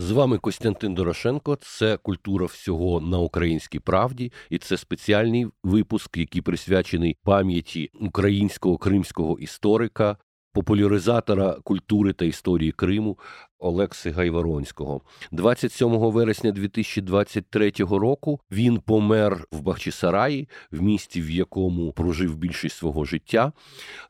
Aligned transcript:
З 0.00 0.10
вами 0.10 0.38
Костянтин 0.38 0.94
Дорошенко. 0.94 1.56
Це 1.60 1.96
культура 1.96 2.46
всього 2.46 3.00
на 3.00 3.18
українській 3.18 3.78
правді, 3.78 4.32
і 4.50 4.58
це 4.58 4.76
спеціальний 4.76 5.46
випуск, 5.64 6.16
який 6.16 6.42
присвячений 6.42 7.16
пам'яті 7.22 7.90
українського 8.00 8.78
кримського 8.78 9.38
історика, 9.38 10.16
популяризатора 10.52 11.56
культури 11.64 12.12
та 12.12 12.24
історії 12.24 12.72
Криму 12.72 13.18
Олекси 13.58 14.10
Гайворонського. 14.10 15.00
27 15.32 15.90
вересня 15.90 16.52
2023 16.52 17.72
року 17.78 18.40
він 18.50 18.78
помер 18.78 19.46
в 19.52 19.60
Бахчисараї, 19.60 20.48
в 20.72 20.82
місті, 20.82 21.22
в 21.22 21.30
якому 21.30 21.92
прожив 21.92 22.36
більшість 22.36 22.76
свого 22.76 23.04
життя, 23.04 23.52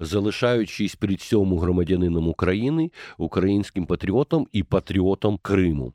залишаючись 0.00 0.94
при 0.94 1.16
цьому 1.16 1.58
громадянином 1.58 2.28
України, 2.28 2.90
українським 3.18 3.86
патріотом 3.86 4.46
і 4.52 4.62
патріотом 4.62 5.38
Криму. 5.42 5.92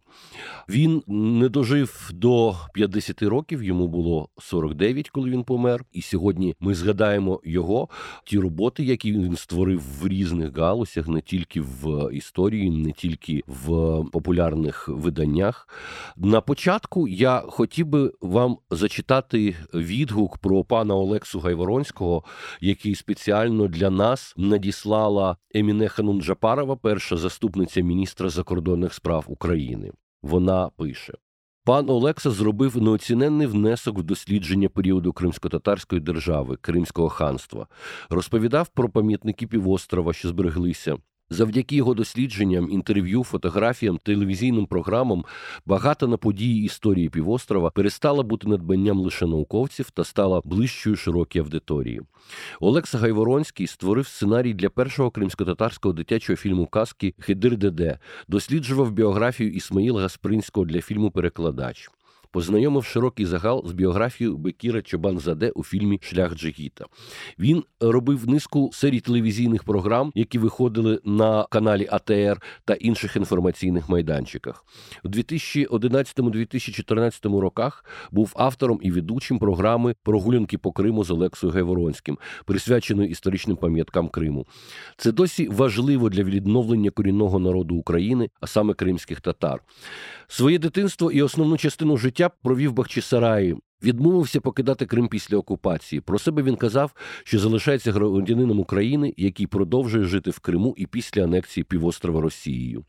Він 0.69 1.03
не 1.07 1.49
дожив 1.49 2.09
до 2.13 2.55
50 2.73 3.21
років, 3.21 3.63
йому 3.63 3.87
було 3.87 4.29
49, 4.39 5.09
коли 5.09 5.29
він 5.29 5.43
помер. 5.43 5.85
І 5.91 6.01
сьогодні 6.01 6.55
ми 6.59 6.75
згадаємо 6.75 7.41
його 7.43 7.89
ті 8.25 8.39
роботи, 8.39 8.83
які 8.83 9.11
він 9.11 9.35
створив 9.35 9.81
в 10.01 10.07
різних 10.07 10.57
галузях, 10.57 11.07
не 11.07 11.21
тільки 11.21 11.61
в 11.61 12.09
історії, 12.13 12.69
не 12.69 12.91
тільки 12.91 13.42
в 13.47 13.65
популярних 14.11 14.87
виданнях. 14.87 15.67
На 16.17 16.41
початку 16.41 17.07
я 17.07 17.43
хотів 17.47 17.87
би 17.87 18.11
вам 18.21 18.57
зачитати 18.71 19.55
відгук 19.73 20.37
про 20.37 20.63
пана 20.63 20.95
Олексу 20.95 21.39
Гайворонського, 21.39 22.23
який 22.61 22.95
спеціально 22.95 23.67
для 23.67 23.89
нас 23.89 24.33
надіслала 24.37 25.37
Еміне 25.53 25.87
Ханунджапарова, 25.87 26.75
перша 26.75 27.17
заступниця 27.17 27.81
міністра 27.81 28.29
закордонних 28.29 28.93
справ 28.93 29.25
України. 29.27 29.91
Вона 30.21 30.69
пише. 30.69 31.13
Пан 31.65 31.89
Олекса 31.89 32.31
зробив 32.31 32.81
неоціненний 32.81 33.47
внесок 33.47 33.97
в 33.99 34.03
дослідження 34.03 34.69
періоду 34.69 35.13
кримсько-татарської 35.13 36.01
держави, 36.01 36.57
Кримського 36.61 37.09
ханства, 37.09 37.67
розповідав 38.09 38.67
про 38.67 38.89
пам'ятники 38.89 39.47
півострова, 39.47 40.13
що 40.13 40.29
збереглися, 40.29 40.97
Завдяки 41.33 41.75
його 41.75 41.93
дослідженням, 41.93 42.71
інтерв'ю, 42.71 43.23
фотографіям, 43.23 43.99
телевізійним 44.03 44.65
програмам 44.65 45.25
багато 45.65 46.07
на 46.07 46.17
події 46.17 46.63
історії 46.63 47.09
півострова 47.09 47.69
перестала 47.69 48.23
бути 48.23 48.47
надбанням 48.47 48.99
лише 48.99 49.25
науковців 49.25 49.89
та 49.89 50.03
стала 50.03 50.41
ближчою 50.45 50.95
широкій 50.95 51.39
аудиторії. 51.39 52.01
Олекса 52.59 52.97
Гайворонський 52.97 53.67
створив 53.67 54.07
сценарій 54.07 54.53
для 54.53 54.69
першого 54.69 55.09
кримсько-татарського 55.11 55.93
дитячого 55.93 56.37
фільму 56.37 56.65
Казки 56.65 57.13
Хидир 57.19 57.57
Деде, 57.57 57.99
досліджував 58.27 58.91
біографію 58.91 59.51
Ісмаїла 59.51 60.01
Гаспринського 60.01 60.65
для 60.65 60.81
фільму 60.81 61.11
Перекладач 61.11 61.89
познайомив 62.33 62.85
широкий 62.85 63.25
загал 63.25 63.67
з 63.67 63.71
біографією 63.71 64.37
Бекіра 64.37 64.81
Чобанзаде 64.81 65.49
у 65.49 65.63
фільмі 65.63 65.99
Шлях 66.03 66.35
Джигіта. 66.35 66.85
Він 67.39 67.63
робив 67.79 68.29
низку 68.29 68.69
серій 68.73 68.99
телевізійних 68.99 69.63
програм, 69.63 70.11
які 70.15 70.39
виходили 70.39 70.99
на 71.05 71.45
каналі 71.49 71.87
АТР 71.91 72.41
та 72.65 72.73
інших 72.73 73.15
інформаційних 73.15 73.89
майданчиках. 73.89 74.65
У 75.03 75.07
2011-2014 75.07 77.39
роках 77.39 77.85
був 78.11 78.33
автором 78.35 78.79
і 78.81 78.91
ведучим 78.91 79.39
програми 79.39 79.95
Прогулянки 80.03 80.57
по 80.57 80.71
Криму 80.71 81.03
з 81.03 81.11
Олексою 81.11 81.53
Гайворонським, 81.53 82.17
присвяченої 82.45 83.09
історичним 83.09 83.57
пам'яткам 83.57 84.09
Криму. 84.09 84.45
Це 84.97 85.11
досі 85.11 85.47
важливо 85.47 86.09
для 86.09 86.23
відновлення 86.23 86.89
корінного 86.89 87.39
народу 87.39 87.75
України, 87.75 88.29
а 88.41 88.47
саме 88.47 88.73
кримських 88.73 89.21
татар. 89.21 89.63
Своє 90.27 90.59
дитинство 90.59 91.11
і 91.11 91.21
основну 91.21 91.57
частину 91.57 91.97
життя 91.97 92.22
провів 92.29 92.73
Бахчисараї. 92.73 93.57
Відмовився 93.83 94.41
покидати 94.41 94.85
Крим 94.85 95.07
після 95.07 95.37
окупації. 95.37 96.01
Про 96.01 96.19
себе 96.19 96.43
він 96.43 96.55
казав, 96.55 96.93
що 97.23 97.39
залишається 97.39 97.91
громадянином 97.91 98.59
України, 98.59 99.13
який 99.17 99.47
продовжує 99.47 100.05
жити 100.05 100.31
в 100.31 100.39
Криму 100.39 100.73
і 100.77 100.85
після 100.85 101.23
анексії 101.23 101.63
півострова 101.63 102.21
Росією. 102.21 102.85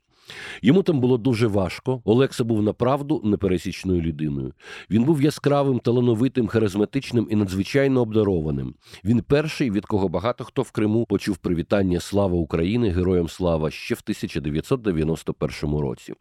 Йому 0.63 0.83
там 0.83 1.01
було 1.01 1.19
дуже 1.19 1.47
важко. 1.47 2.03
Олекса 2.05 2.45
був 2.45 2.63
направду 2.63 3.21
непересічною 3.25 4.03
людиною. 4.03 4.53
Він 4.91 5.05
був 5.05 5.23
яскравим, 5.23 5.79
талановитим, 5.79 6.47
харизматичним 6.47 7.29
і 7.31 7.37
надзвичайно 7.37 8.01
обдарованим. 8.01 8.75
Він 9.05 9.23
перший, 9.23 9.71
від 9.71 9.87
кого 9.87 10.09
багато 10.09 10.45
хто 10.45 10.63
в 10.63 10.71
Криму 10.71 11.07
почув 11.07 11.37
привітання 11.37 12.01
Слава 12.01 12.35
України, 12.35 12.91
Героям 12.91 13.29
Слава 13.29 13.71
ще 13.71 13.95
в 13.95 14.01
1991 14.05 15.79
році. 15.79 16.15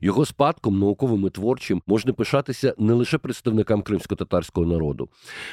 Його 0.00 0.26
спадком, 0.26 0.78
науковим 0.78 1.26
і 1.26 1.30
творчим, 1.30 1.82
можна 1.86 2.12
пишатися 2.12 2.74
не 2.78 2.92
лише 2.92 3.18
представникам 3.18 3.82
кримсько-татарського 3.82 4.66
народу, 4.66 5.08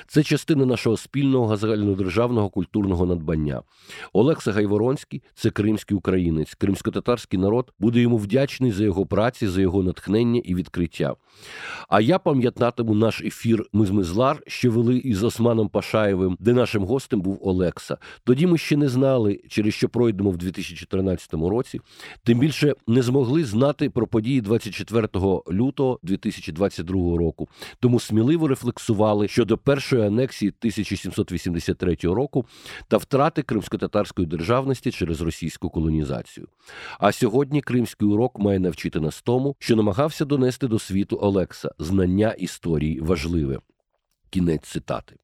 це 0.08 0.24
частина 0.24 0.66
нашого 0.66 0.98
спільного 0.98 1.58
загальнодержавного 1.58 2.50
культурного 2.50 3.06
надбання. 3.06 3.62
Олекса 4.14 4.52
Гайворонський 4.52 5.22
це 5.36 5.50
кримський 5.50 5.98
українець, 5.98 6.56
кримсько-татарський 6.56 7.40
народ 7.40 7.74
буде 7.80 8.02
йому 8.02 8.18
вдячний 8.18 8.72
за 8.72 8.84
його 8.84 9.06
праці, 9.06 9.48
за 9.48 9.62
його 9.62 9.84
натхнення 9.84 10.42
і 10.46 10.56
відкриття. 10.56 11.16
А 11.90 12.02
я 12.02 12.20
пам'ятатиму 12.20 12.96
наш 12.96 13.22
ефір 13.22 13.66
Ми 13.74 13.86
з 13.86 13.92
Мизлар, 13.92 14.44
що 14.48 14.72
вели 14.72 14.98
із 14.98 15.24
Османом 15.24 15.70
Пашаєвим, 15.70 16.38
де 16.40 16.54
нашим 16.54 16.84
гостем 16.84 17.22
був 17.22 17.40
Олекса. 17.42 17.98
Тоді 18.24 18.48
ми 18.48 18.58
ще 18.58 18.78
не 18.78 18.90
знали, 18.90 19.42
через 19.50 19.74
що 19.74 19.90
пройдемо 19.90 20.30
в 20.32 20.38
2014 20.38 21.34
році, 21.34 21.80
тим 22.24 22.40
більше 22.40 22.76
не 22.88 23.02
змогли 23.02 23.44
знати 23.44 23.90
про 24.00 24.08
події 24.08 24.42
24 24.42 25.08
лютого 25.52 26.00
2022 26.04 27.18
року. 27.18 27.50
Тому 27.80 28.00
сміливо 28.00 28.48
рефлексували 28.48 29.28
щодо 29.28 29.58
першої 29.58 30.04
анексії 30.04 30.50
1783 30.50 31.96
року 32.04 32.46
та 32.88 32.98
втрати 32.98 33.42
кримсько-татарської 33.42 34.28
державності 34.28 34.92
через 34.92 35.22
російську 35.22 35.70
колонізацію. 35.70 36.48
А 37.00 37.12
сьогодні 37.12 37.62
кримський 37.62 38.08
урок 38.08 38.40
має 38.40 38.60
навчити 38.60 39.00
нас 39.00 39.22
тому, 39.22 39.56
що 39.60 39.76
намагався 39.76 40.26
донести 40.26 40.68
до 40.68 40.80
світу 40.80 41.20
Олекса 41.22 41.72
знання 41.80 42.32
історії 42.32 43.00
важливе. 43.02 43.60
Кінець 44.30 44.68
цитати. 44.68 45.16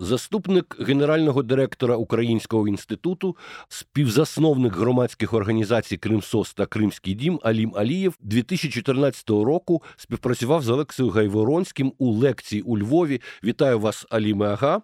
Заступник 0.00 0.76
генерального 0.80 1.42
директора 1.42 1.96
Українського 1.96 2.68
інституту, 2.68 3.36
співзасновник 3.68 4.76
громадських 4.76 5.34
організацій 5.34 5.96
Кримсос 5.96 6.54
та 6.54 6.66
Кримський 6.66 7.14
дім 7.14 7.40
Алім 7.42 7.72
Алієв 7.76 8.16
2014 8.20 9.30
року 9.30 9.82
співпрацював 9.96 10.62
з 10.62 10.68
Олексією 10.68 11.12
Гайворонським 11.12 11.92
у 11.98 12.10
лекції 12.10 12.62
у 12.62 12.78
Львові. 12.78 13.20
Вітаю 13.44 13.78
вас, 13.78 14.06
Аліме 14.10 14.46
Ага. 14.46 14.82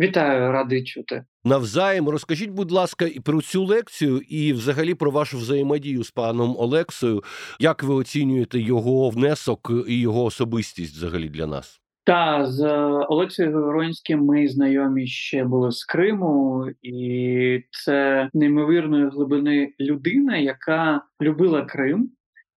Вітаю, 0.00 0.52
радий 0.52 0.84
чути. 0.84 1.24
Навзаєм 1.44 2.08
розкажіть, 2.08 2.50
будь 2.50 2.72
ласка, 2.72 3.06
і 3.06 3.20
про 3.20 3.42
цю 3.42 3.64
лекцію, 3.64 4.18
і 4.18 4.52
взагалі 4.52 4.94
про 4.94 5.10
вашу 5.10 5.38
взаємодію 5.38 6.04
з 6.04 6.10
паном 6.10 6.56
Олексою. 6.58 7.24
Як 7.60 7.82
ви 7.82 7.94
оцінюєте 7.94 8.60
його 8.60 9.10
внесок 9.10 9.72
і 9.88 10.00
його 10.00 10.24
особистість 10.24 10.94
взагалі 10.94 11.28
для 11.28 11.46
нас? 11.46 11.83
Та 12.06 12.46
з 12.46 12.66
Олексією 13.08 13.64
Воронським 13.64 14.24
ми 14.24 14.48
знайомі 14.48 15.06
ще 15.06 15.44
були 15.44 15.70
з 15.70 15.84
Криму, 15.84 16.66
і 16.82 17.62
це 17.70 18.28
неймовірної 18.34 19.08
глибини 19.08 19.72
людина, 19.80 20.36
яка 20.36 21.02
любила 21.22 21.62
Крим 21.62 22.10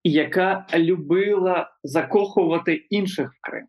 і 0.04 0.12
яка 0.12 0.66
любила 0.76 1.70
закохувати 1.84 2.74
інших 2.74 3.32
в 3.32 3.50
Крим. 3.50 3.66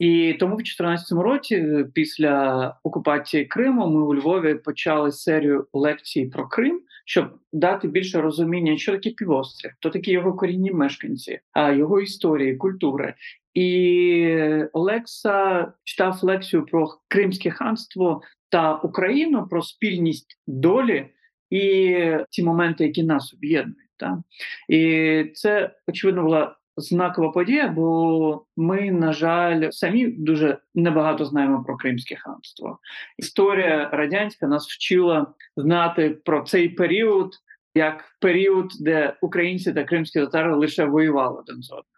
І 0.00 0.36
тому 0.40 0.54
в 0.54 0.58
2014 0.58 1.12
році, 1.12 1.84
після 1.94 2.76
окупації 2.82 3.44
Криму, 3.44 3.86
ми 3.86 4.02
у 4.02 4.14
Львові 4.14 4.54
почали 4.54 5.12
серію 5.12 5.66
лекцій 5.72 6.26
про 6.26 6.48
Крим, 6.48 6.80
щоб 7.06 7.38
дати 7.52 7.88
більше 7.88 8.20
розуміння, 8.20 8.76
що 8.76 8.92
таке 8.92 9.10
півострів, 9.10 9.72
хто 9.76 9.90
такі 9.90 10.10
його 10.10 10.32
корінні 10.32 10.72
мешканці, 10.72 11.40
а 11.52 11.72
його 11.72 12.00
історії, 12.00 12.56
культури. 12.56 13.14
І 13.54 14.28
Олекса 14.72 15.72
читав 15.84 16.18
лекцію 16.22 16.66
про 16.66 16.88
Кримське 17.08 17.50
ханство 17.50 18.22
та 18.48 18.74
Україну, 18.74 19.46
про 19.50 19.62
спільність 19.62 20.38
долі 20.46 21.06
і 21.50 21.96
ті 22.30 22.42
моменти, 22.42 22.84
які 22.84 23.02
нас 23.02 23.34
об'єднують. 23.34 23.78
Та? 23.96 24.22
І 24.68 25.24
це 25.34 25.70
очевидно 25.88 26.22
була 26.22 26.56
знакова 26.76 27.30
подія, 27.30 27.68
бо 27.68 28.44
ми, 28.56 28.90
на 28.90 29.12
жаль, 29.12 29.70
самі 29.70 30.06
дуже 30.06 30.58
небагато 30.74 31.24
знаємо 31.24 31.64
про 31.64 31.76
Кримське 31.76 32.16
ханство. 32.16 32.78
Історія 33.18 33.90
радянська 33.92 34.46
нас 34.46 34.66
вчила 34.66 35.26
знати 35.56 36.10
про 36.24 36.42
цей 36.42 36.68
період 36.68 37.34
як 37.74 38.04
період, 38.20 38.72
де 38.80 39.16
українці 39.20 39.72
та 39.72 39.84
кримські 39.84 40.20
татари 40.20 40.54
лише 40.54 40.84
воювали 40.84 41.40
один 41.40 41.62
з 41.62 41.72
одним. 41.72 41.93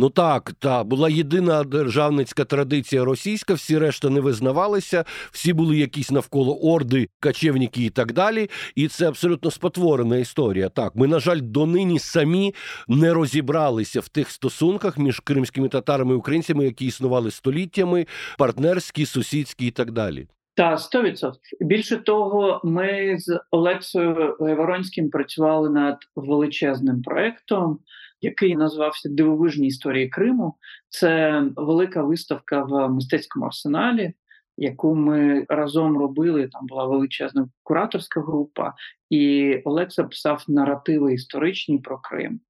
Ну 0.00 0.10
так, 0.10 0.52
та 0.58 0.84
була 0.84 1.08
єдина 1.08 1.64
державницька 1.64 2.44
традиція 2.44 3.04
російська, 3.04 3.54
всі 3.54 3.78
решта 3.78 4.10
не 4.10 4.20
визнавалися, 4.20 5.04
всі 5.32 5.52
були 5.52 5.78
якісь 5.78 6.10
навколо 6.10 6.56
орди, 6.56 7.08
качевники 7.20 7.84
і 7.84 7.90
так 7.90 8.12
далі. 8.12 8.50
І 8.74 8.88
це 8.88 9.08
абсолютно 9.08 9.50
спотворена 9.50 10.16
історія. 10.16 10.68
Так, 10.68 10.96
ми, 10.96 11.06
на 11.06 11.18
жаль, 11.20 11.38
донині 11.42 11.98
самі 11.98 12.54
не 12.88 13.14
розібралися 13.14 14.00
в 14.00 14.08
тих 14.08 14.30
стосунках 14.30 14.98
між 14.98 15.20
кримськими 15.20 15.68
татарами 15.68 16.14
і 16.14 16.16
українцями, 16.16 16.64
які 16.64 16.86
існували 16.86 17.30
століттями, 17.30 18.06
партнерські, 18.38 19.06
сусідські 19.06 19.66
і 19.66 19.70
так 19.70 19.90
далі. 19.90 20.26
Та 20.54 20.74
100%. 20.74 21.32
Більше 21.60 21.96
того, 21.96 22.60
ми 22.64 23.16
з 23.18 23.40
Олексою 23.50 24.36
Воронським 24.38 25.10
працювали 25.10 25.70
над 25.70 25.96
величезним 26.16 27.02
проектом, 27.02 27.78
який 28.20 28.56
назвався 28.56 29.08
Дивовижні 29.08 29.66
історії 29.66 30.08
Криму. 30.08 30.54
Це 30.88 31.42
велика 31.56 32.02
виставка 32.02 32.62
в 32.62 32.88
мистецькому 32.88 33.46
арсеналі, 33.46 34.12
яку 34.56 34.94
ми 34.94 35.46
разом 35.48 35.98
робили. 35.98 36.48
Там 36.48 36.66
була 36.66 36.84
величезна 36.84 37.48
кураторська 37.62 38.20
група, 38.20 38.74
і 39.10 39.54
Олекса 39.64 40.04
писав 40.04 40.44
наративи 40.48 41.14
історичні 41.14 41.78
про 41.78 41.98
Крим. 41.98 42.40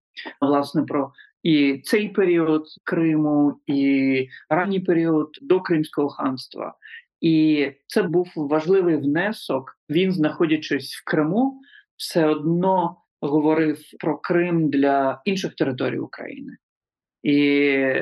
Власне, 0.41 0.83
про 0.83 1.13
і 1.43 1.81
цей 1.85 2.09
період 2.09 2.67
Криму, 2.85 3.61
і 3.67 4.29
ранній 4.51 4.81
період 4.81 5.29
до 5.43 5.61
Кримського 5.61 6.09
ханства. 6.09 6.75
І 7.21 7.67
це 7.87 8.03
був 8.03 8.33
важливий 8.37 8.97
внесок. 8.97 9.79
Він, 9.91 10.13
знаходячись 10.13 10.95
в 10.95 11.05
Криму, 11.05 11.61
все 11.97 12.27
одно 12.27 12.97
говорив 13.21 13.79
про 14.01 14.19
Крим 14.19 14.71
для 14.71 15.23
інших 15.25 15.55
територій 15.55 15.99
України, 15.99 16.57
і 17.23 17.37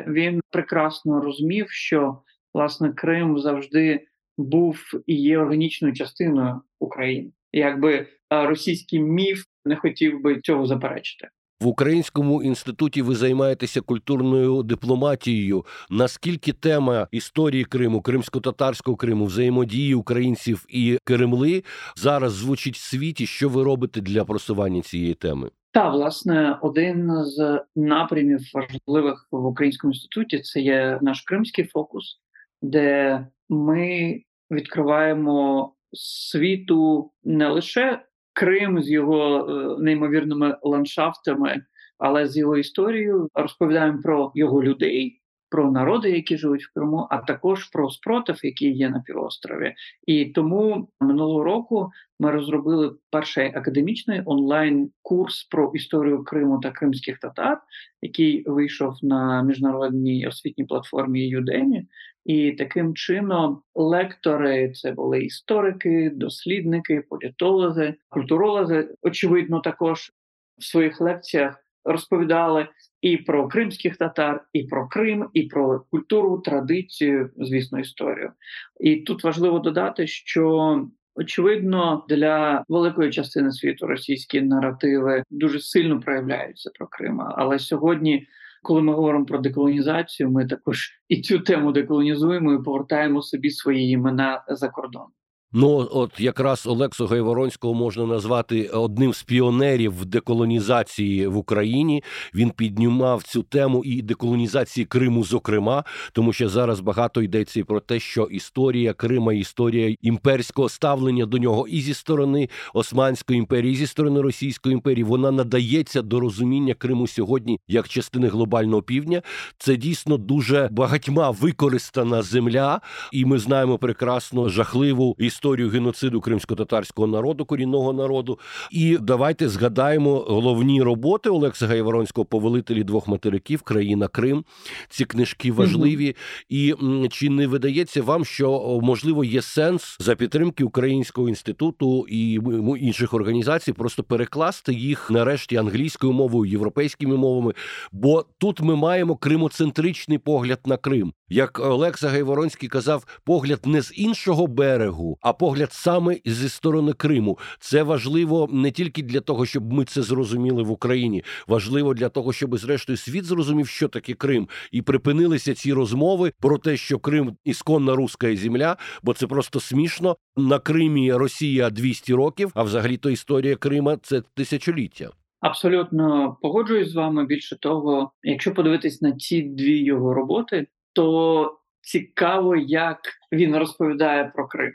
він 0.06 0.40
прекрасно 0.50 1.20
розумів, 1.20 1.70
що 1.70 2.22
власне 2.54 2.92
Крим 2.92 3.38
завжди 3.38 4.06
був 4.38 4.78
і 5.06 5.14
є 5.14 5.38
органічною 5.38 5.94
частиною 5.94 6.60
України. 6.80 7.32
Якби 7.52 8.06
російський 8.30 9.00
міф 9.00 9.44
не 9.64 9.76
хотів 9.76 10.20
би 10.20 10.40
цього 10.40 10.66
заперечити. 10.66 11.28
В 11.60 11.66
Українському 11.66 12.42
інституті 12.42 13.02
ви 13.02 13.14
займаєтеся 13.14 13.80
культурною 13.80 14.62
дипломатією. 14.62 15.64
Наскільки 15.90 16.52
тема 16.52 17.08
історії 17.10 17.64
Криму, 17.64 18.00
кримсько-татарського 18.00 18.96
Криму, 18.96 19.24
взаємодії 19.24 19.94
українців 19.94 20.66
і 20.68 20.98
Кремли 21.04 21.64
зараз 21.96 22.32
звучить 22.32 22.76
в 22.76 22.90
світі? 22.90 23.26
Що 23.26 23.48
ви 23.48 23.62
робите 23.62 24.00
для 24.00 24.24
просування 24.24 24.82
цієї 24.82 25.14
теми? 25.14 25.50
Та 25.72 25.90
власне 25.90 26.58
один 26.62 27.24
з 27.24 27.64
напрямів 27.76 28.40
важливих 28.54 29.28
в 29.30 29.46
українському 29.46 29.92
інституті 29.92 30.40
це 30.40 30.60
є 30.60 30.98
наш 31.02 31.20
кримський 31.20 31.64
фокус, 31.64 32.20
де 32.62 33.26
ми 33.48 34.20
відкриваємо 34.50 35.72
світу 35.92 37.10
не 37.24 37.48
лише 37.48 38.02
Крим 38.36 38.82
з 38.82 38.90
його 38.90 39.50
е, 39.50 39.82
неймовірними 39.82 40.56
ландшафтами, 40.62 41.62
але 41.98 42.26
з 42.26 42.36
його 42.36 42.56
історією 42.56 43.30
розповідаємо 43.34 44.02
про 44.02 44.32
його 44.34 44.62
людей, 44.62 45.20
про 45.48 45.70
народи, 45.70 46.10
які 46.10 46.36
живуть 46.36 46.64
в 46.64 46.72
Криму, 46.74 47.06
а 47.10 47.18
також 47.18 47.64
про 47.64 47.90
спротив, 47.90 48.40
який 48.42 48.76
є 48.76 48.90
на 48.90 49.00
півострові. 49.00 49.74
І 50.06 50.24
тому 50.24 50.88
минулого 51.00 51.44
року 51.44 51.90
ми 52.20 52.30
розробили 52.30 52.94
перший 53.10 53.46
академічний 53.46 54.22
онлайн-курс 54.24 55.44
про 55.44 55.72
історію 55.74 56.24
Криму 56.24 56.60
та 56.60 56.70
кримських 56.70 57.18
татар, 57.18 57.60
який 58.02 58.44
вийшов 58.46 58.94
на 59.02 59.42
міжнародній 59.42 60.26
освітній 60.26 60.64
платформі 60.64 61.36
Udemy. 61.36 61.82
І 62.24 62.52
таким 62.52 62.94
чином 62.94 63.62
лектори 63.74 64.72
це 64.72 64.92
були 64.92 65.24
історики, 65.24 66.10
дослідники, 66.14 67.02
політологи, 67.08 67.94
культурологи. 68.08 68.88
Очевидно, 69.02 69.60
також 69.60 70.12
в 70.58 70.64
своїх 70.64 71.00
лекціях 71.00 71.65
розповідали 71.86 72.68
і 73.00 73.16
про 73.16 73.48
кримських 73.48 73.96
татар, 73.96 74.44
і 74.52 74.62
про 74.62 74.88
Крим, 74.88 75.28
і 75.32 75.42
про 75.42 75.80
культуру, 75.90 76.38
традицію, 76.38 77.30
звісно, 77.36 77.80
історію. 77.80 78.32
І 78.80 78.96
тут 78.96 79.24
важливо 79.24 79.58
додати, 79.58 80.06
що 80.06 80.86
очевидно 81.14 82.06
для 82.08 82.64
великої 82.68 83.10
частини 83.10 83.52
світу 83.52 83.86
російські 83.86 84.40
наративи 84.40 85.22
дуже 85.30 85.60
сильно 85.60 86.00
проявляються 86.00 86.70
про 86.74 86.86
Крим. 86.86 87.20
Але 87.20 87.58
сьогодні. 87.58 88.26
Коли 88.62 88.82
ми 88.82 88.94
говоримо 88.94 89.24
про 89.24 89.38
деколонізацію, 89.38 90.30
ми 90.30 90.46
також 90.46 90.90
і 91.08 91.20
цю 91.20 91.38
тему 91.38 91.72
деколонізуємо 91.72 92.52
і 92.52 92.62
повертаємо 92.62 93.22
собі 93.22 93.50
свої 93.50 93.90
імена 93.90 94.44
за 94.48 94.68
кордон. 94.68 95.06
Ну 95.52 95.88
от 95.92 96.20
якраз 96.20 96.66
Олексу 96.66 97.06
Гайворонського 97.06 97.74
можна 97.74 98.06
назвати 98.06 98.68
одним 98.68 99.14
з 99.14 99.22
піонерів 99.22 100.04
деколонізації 100.04 101.26
в 101.26 101.36
Україні. 101.36 102.02
Він 102.34 102.50
піднімав 102.50 103.22
цю 103.22 103.42
тему 103.42 103.82
і 103.84 104.02
деколонізації 104.02 104.84
Криму, 104.86 105.24
зокрема, 105.24 105.84
тому 106.12 106.32
що 106.32 106.48
зараз 106.48 106.80
багато 106.80 107.22
йдеться 107.22 107.60
і 107.60 107.62
про 107.62 107.80
те, 107.80 108.00
що 108.00 108.24
історія 108.24 108.92
Крима, 108.92 109.32
історія 109.32 109.96
імперського 110.02 110.68
ставлення 110.68 111.26
до 111.26 111.38
нього 111.38 111.68
і 111.68 111.80
зі 111.80 111.94
сторони 111.94 112.48
Османської 112.74 113.38
імперії, 113.38 113.72
і 113.72 113.76
зі 113.76 113.86
сторони 113.86 114.20
Російської 114.20 114.72
імперії, 114.72 115.04
вона 115.04 115.30
надається 115.30 116.02
до 116.02 116.20
розуміння 116.20 116.74
Криму 116.74 117.06
сьогодні 117.06 117.60
як 117.68 117.88
частини 117.88 118.28
глобального 118.28 118.82
півдня. 118.82 119.22
Це 119.58 119.76
дійсно 119.76 120.16
дуже 120.16 120.68
багатьма 120.72 121.30
використана 121.30 122.22
земля, 122.22 122.80
і 123.12 123.24
ми 123.24 123.38
знаємо 123.38 123.78
прекрасно 123.78 124.48
жахливу 124.48 125.16
історію 125.18 125.35
історію 125.36 125.68
геноциду 125.70 126.20
кримсько-татарського 126.20 127.08
народу, 127.08 127.44
корінного 127.44 127.92
народу. 127.92 128.38
І 128.70 128.98
давайте 129.00 129.48
згадаємо 129.48 130.18
головні 130.18 130.82
роботи 130.82 131.30
Олекса 131.30 131.66
Гайворонського, 131.66 132.24
повелителі 132.24 132.84
двох 132.84 133.08
материків, 133.08 133.62
країна 133.62 134.08
Крим. 134.08 134.44
Ці 134.88 135.04
книжки 135.04 135.52
важливі. 135.52 136.06
Mm-hmm. 136.06 137.04
І 137.04 137.08
чи 137.08 137.30
не 137.30 137.46
видається 137.46 138.02
вам, 138.02 138.24
що 138.24 138.80
можливо 138.82 139.24
є 139.24 139.42
сенс 139.42 139.96
за 140.00 140.14
підтримки 140.14 140.64
Українського 140.64 141.28
інституту 141.28 142.06
і 142.08 142.40
інших 142.78 143.14
організацій 143.14 143.72
просто 143.72 144.02
перекласти 144.02 144.74
їх 144.74 145.10
нарешті 145.10 145.56
англійською 145.56 146.12
мовою, 146.12 146.52
європейськими 146.52 147.16
мовами? 147.16 147.54
Бо 147.92 148.24
тут 148.38 148.60
ми 148.60 148.76
маємо 148.76 149.16
кримоцентричний 149.16 150.18
погляд 150.18 150.60
на 150.66 150.76
Крим. 150.76 151.12
Як 151.28 151.60
Олекса 151.60 152.08
Гайворонський 152.08 152.68
казав, 152.68 153.20
погляд 153.24 153.60
не 153.64 153.82
з 153.82 153.92
іншого 153.96 154.46
берегу, 154.46 155.18
а 155.20 155.32
погляд 155.32 155.72
саме 155.72 156.16
зі 156.24 156.48
сторони 156.48 156.92
Криму. 156.92 157.38
Це 157.58 157.82
важливо 157.82 158.48
не 158.52 158.70
тільки 158.70 159.02
для 159.02 159.20
того, 159.20 159.46
щоб 159.46 159.72
ми 159.72 159.84
це 159.84 160.02
зрозуміли 160.02 160.62
в 160.62 160.70
Україні. 160.70 161.24
Важливо 161.46 161.94
для 161.94 162.08
того, 162.08 162.32
щоб 162.32 162.58
зрештою 162.58 162.96
світ 162.96 163.24
зрозумів, 163.24 163.68
що 163.68 163.88
таке 163.88 164.14
Крим, 164.14 164.48
і 164.72 164.82
припинилися 164.82 165.54
ці 165.54 165.72
розмови 165.72 166.32
про 166.40 166.58
те, 166.58 166.76
що 166.76 166.98
Крим 166.98 167.36
ісконна 167.44 167.94
руська 167.94 168.36
земля, 168.36 168.76
бо 169.02 169.14
це 169.14 169.26
просто 169.26 169.60
смішно. 169.60 170.16
На 170.36 170.58
Кримі 170.58 171.12
Росія 171.12 171.70
200 171.70 172.14
років, 172.14 172.50
а 172.54 172.62
взагалі 172.62 172.96
то 172.96 173.10
історія 173.10 173.56
Крима 173.56 173.98
це 174.02 174.22
тисячоліття. 174.34 175.10
Абсолютно 175.40 176.36
погоджуюсь 176.42 176.90
з 176.90 176.94
вами. 176.94 177.26
Більше 177.26 177.56
того, 177.58 178.12
якщо 178.22 178.54
подивитись 178.54 179.02
на 179.02 179.12
ці 179.12 179.42
дві 179.42 179.84
його 179.84 180.14
роботи, 180.14 180.66
то 180.96 181.58
цікаво, 181.80 182.56
як 182.56 182.98
він 183.32 183.56
розповідає 183.56 184.32
про 184.34 184.48
Крим 184.48 184.72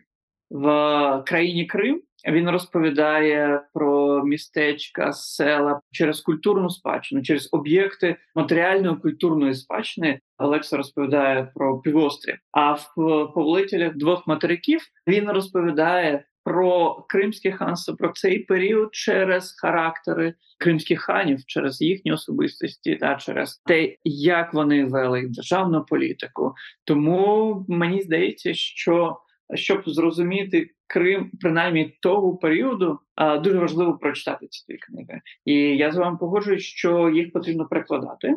в 0.51 0.63
країні 1.27 1.65
Крим. 1.65 2.01
Він 2.27 2.49
розповідає 2.49 3.61
про 3.73 4.23
містечка, 4.23 5.13
села 5.13 5.81
через 5.91 6.21
культурну 6.21 6.69
спадщину, 6.69 7.21
через 7.21 7.49
об'єкти 7.51 8.15
матеріальної 8.35 8.95
культурної 8.95 9.53
спадщини. 9.53 10.19
Олекса 10.37 10.77
розповідає 10.77 11.51
про 11.55 11.79
півострів. 11.79 12.35
А 12.51 12.73
в 12.73 12.93
повелителях 13.33 13.95
двох 13.95 14.27
материків 14.27 14.81
він 15.07 15.29
розповідає 15.29 16.25
про 16.43 16.95
кримське 17.09 17.51
ханство, 17.51 17.95
про 17.95 18.09
цей 18.09 18.39
період 18.39 18.89
через 18.91 19.55
характери 19.61 20.33
кримських 20.59 21.01
ханів, 21.01 21.45
через 21.45 21.81
їхні 21.81 22.11
особистості 22.11 22.95
та 22.95 23.15
через 23.15 23.57
те, 23.65 23.95
як 24.03 24.53
вони 24.53 24.85
вели 24.85 25.27
державну 25.27 25.85
політику. 25.85 26.53
Тому 26.85 27.65
мені 27.67 28.01
здається, 28.01 28.53
що 28.53 29.17
щоб 29.55 29.83
зрозуміти 29.85 30.69
Крим, 30.87 31.31
принаймні 31.39 31.97
того 32.01 32.37
періоду, 32.37 32.99
дуже 33.43 33.59
важливо 33.59 33.97
прочитати 33.97 34.47
ці 34.47 34.65
дві 34.69 34.77
книги. 34.77 35.21
І 35.45 35.53
я 35.55 35.91
з 35.91 35.97
вами 35.97 36.17
погоджуюсь, 36.17 36.63
що 36.63 37.09
їх 37.09 37.31
потрібно 37.31 37.65
перекладати, 37.65 38.35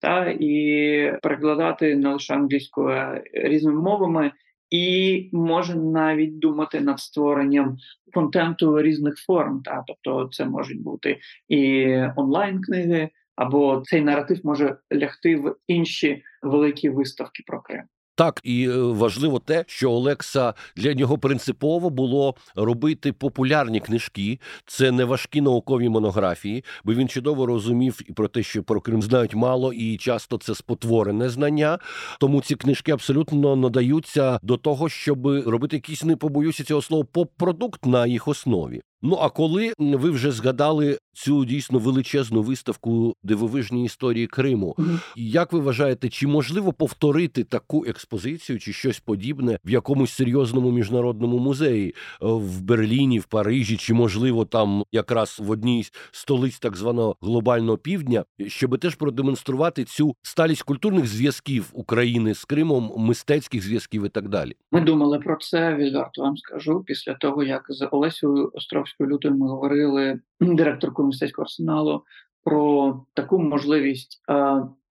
та 0.00 0.36
і 0.40 1.18
перекладати 1.22 1.96
не 1.96 2.12
лише 2.12 2.34
англійською 2.34 2.88
а 2.88 3.22
різними 3.32 3.82
мовами. 3.82 4.32
І 4.70 5.28
може 5.32 5.74
навіть 5.74 6.38
думати 6.38 6.80
над 6.80 7.00
створенням 7.00 7.76
контенту 8.12 8.82
різних 8.82 9.16
форм. 9.16 9.62
Та 9.62 9.84
тобто, 9.86 10.28
це 10.32 10.44
можуть 10.44 10.82
бути 10.82 11.20
і 11.48 11.86
онлайн 12.16 12.60
книги, 12.60 13.10
або 13.36 13.82
цей 13.86 14.00
наратив 14.00 14.40
може 14.44 14.76
лягти 14.92 15.36
в 15.36 15.56
інші 15.66 16.22
великі 16.42 16.88
виставки 16.88 17.42
про 17.46 17.60
Крим. 17.60 17.82
Так, 18.16 18.40
і 18.44 18.68
е, 18.68 18.76
важливо 18.76 19.38
те, 19.38 19.64
що 19.66 19.92
Олекса 19.92 20.54
для 20.76 20.94
нього 20.94 21.18
принципово 21.18 21.90
було 21.90 22.34
робити 22.56 23.12
популярні 23.12 23.80
книжки. 23.80 24.38
Це 24.66 24.90
не 24.90 25.04
важкі 25.04 25.40
наукові 25.40 25.88
монографії, 25.88 26.64
бо 26.84 26.94
він 26.94 27.08
чудово 27.08 27.46
розумів 27.46 28.00
і 28.08 28.12
про 28.12 28.28
те, 28.28 28.42
що 28.42 28.62
про 28.62 28.80
Крим 28.80 29.02
знають 29.02 29.34
мало, 29.34 29.72
і 29.72 29.96
часто 29.96 30.38
це 30.38 30.54
спотворене 30.54 31.28
знання. 31.28 31.78
Тому 32.20 32.42
ці 32.42 32.54
книжки 32.54 32.92
абсолютно 32.92 33.56
надаються 33.56 34.38
до 34.42 34.56
того, 34.56 34.88
щоб 34.88 35.26
робити 35.26 35.76
якийсь 35.76 36.04
не 36.04 36.16
побоюся 36.16 36.64
цього 36.64 36.82
слова 36.82 37.04
поп-продукт 37.04 37.86
на 37.86 38.06
їх 38.06 38.28
основі. 38.28 38.82
Ну 39.02 39.18
а 39.20 39.28
коли 39.28 39.72
ви 39.78 40.10
вже 40.10 40.32
згадали 40.32 40.98
цю 41.12 41.44
дійсно 41.44 41.78
величезну 41.78 42.42
виставку 42.42 43.14
дивовижні 43.22 43.84
історії 43.84 44.26
Криму, 44.26 44.76
як 45.16 45.52
ви 45.52 45.58
вважаєте, 45.60 46.08
чи 46.08 46.26
можливо 46.26 46.72
повторити 46.72 47.44
таку 47.44 47.84
експозицію 47.86 48.58
чи 48.58 48.72
щось 48.72 49.00
подібне 49.00 49.58
в 49.64 49.70
якомусь 49.70 50.12
серйозному 50.12 50.70
міжнародному 50.70 51.38
музеї 51.38 51.88
е, 51.88 51.94
в 52.20 52.62
Берліні, 52.62 53.18
в 53.18 53.24
Парижі, 53.24 53.76
чи 53.76 53.94
можливо 53.94 54.44
там 54.44 54.84
якраз 54.92 55.40
в 55.42 55.50
одній 55.50 55.82
з 55.82 55.92
столиць 56.12 56.58
так 56.58 56.76
званого 56.76 57.16
глобального 57.20 57.78
півдня, 57.78 58.24
щоб 58.46 58.78
теж 58.78 58.94
продемонструвати 58.94 59.84
цю 59.84 60.14
сталість 60.22 60.62
культурних 60.62 61.06
зв'язків 61.06 61.70
України 61.72 62.34
з 62.34 62.44
Кримом, 62.44 62.92
мистецьких 62.96 63.62
зв'язків 63.62 64.06
і 64.06 64.08
так 64.08 64.28
далі? 64.28 64.56
Ми 64.72 64.80
думали 64.80 65.18
про 65.18 65.36
це 65.36 65.74
відверто 65.74 66.22
вам 66.22 66.36
скажу. 66.36 66.84
Після 66.86 67.14
того 67.14 67.42
як 67.42 67.66
з 67.68 67.88
Олесю 67.90 68.50
Островською 68.54 68.93
лютою 69.00 69.34
ми 69.34 69.48
говорили 69.48 70.20
директоркою 70.40 71.06
мистецького 71.06 71.44
арсеналу 71.44 72.02
про 72.44 72.94
таку 73.14 73.38
можливість. 73.38 74.22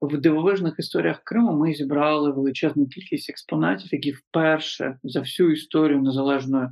В 0.02 0.18
дивовижних 0.18 0.76
історіях 0.78 1.22
Криму 1.24 1.54
ми 1.54 1.74
зібрали 1.74 2.32
величезну 2.32 2.88
кількість 2.88 3.30
експонатів, 3.30 3.94
які 3.94 4.12
вперше 4.12 4.98
за 5.04 5.20
всю 5.20 5.52
історію 5.52 6.02
незалежної 6.02 6.68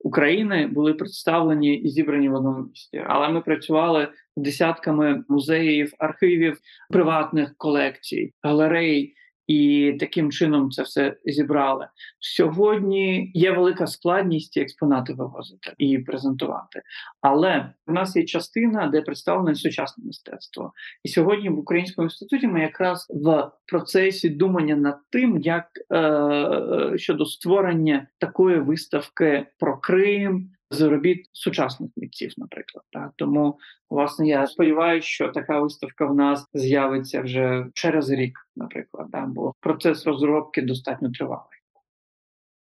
України 0.00 0.66
були 0.66 0.94
представлені 0.94 1.76
і 1.76 1.88
зібрані 1.88 2.28
в 2.28 2.34
одному 2.34 2.66
місці. 2.68 3.04
Але 3.06 3.28
ми 3.28 3.40
працювали 3.40 4.08
десятками 4.36 5.24
музеїв, 5.28 5.92
архівів, 5.98 6.58
приватних 6.90 7.54
колекцій, 7.56 8.32
галерей. 8.42 9.14
І 9.52 9.92
таким 10.00 10.30
чином 10.30 10.70
це 10.70 10.82
все 10.82 11.16
зібрали. 11.24 11.88
Сьогодні 12.20 13.30
є 13.34 13.52
велика 13.52 13.86
складність 13.86 14.56
експонати 14.56 15.12
вивозити 15.12 15.72
і 15.78 15.98
презентувати. 15.98 16.82
Але 17.20 17.72
в 17.86 17.92
нас 17.92 18.16
є 18.16 18.24
частина, 18.24 18.86
де 18.86 19.02
представлене 19.02 19.54
сучасне 19.54 20.04
мистецтво. 20.04 20.72
І 21.04 21.08
сьогодні 21.08 21.48
в 21.48 21.58
Українському 21.58 22.06
інституті 22.06 22.46
ми 22.46 22.60
якраз 22.60 23.06
в 23.10 23.50
процесі 23.66 24.28
думання 24.28 24.76
над 24.76 24.96
тим, 25.10 25.38
як 25.38 25.66
е, 25.92 26.98
щодо 26.98 27.26
створення 27.26 28.06
такої 28.18 28.58
виставки 28.58 29.46
про 29.58 29.78
Крим. 29.78 30.50
З 30.72 30.88
сучасних 31.32 31.90
митців, 31.96 32.32
наприклад, 32.36 32.84
так 32.92 33.10
тому 33.16 33.58
власне 33.90 34.28
я 34.28 34.46
сподіваюся, 34.46 35.06
що 35.06 35.28
така 35.28 35.60
виставка 35.60 36.06
в 36.06 36.14
нас 36.14 36.46
з'явиться 36.54 37.22
вже 37.22 37.66
через 37.74 38.10
рік, 38.10 38.38
наприклад, 38.56 39.06
да, 39.10 39.26
бо 39.26 39.54
процес 39.60 40.06
розробки 40.06 40.62
достатньо 40.62 41.10
тривалий. 41.10 41.58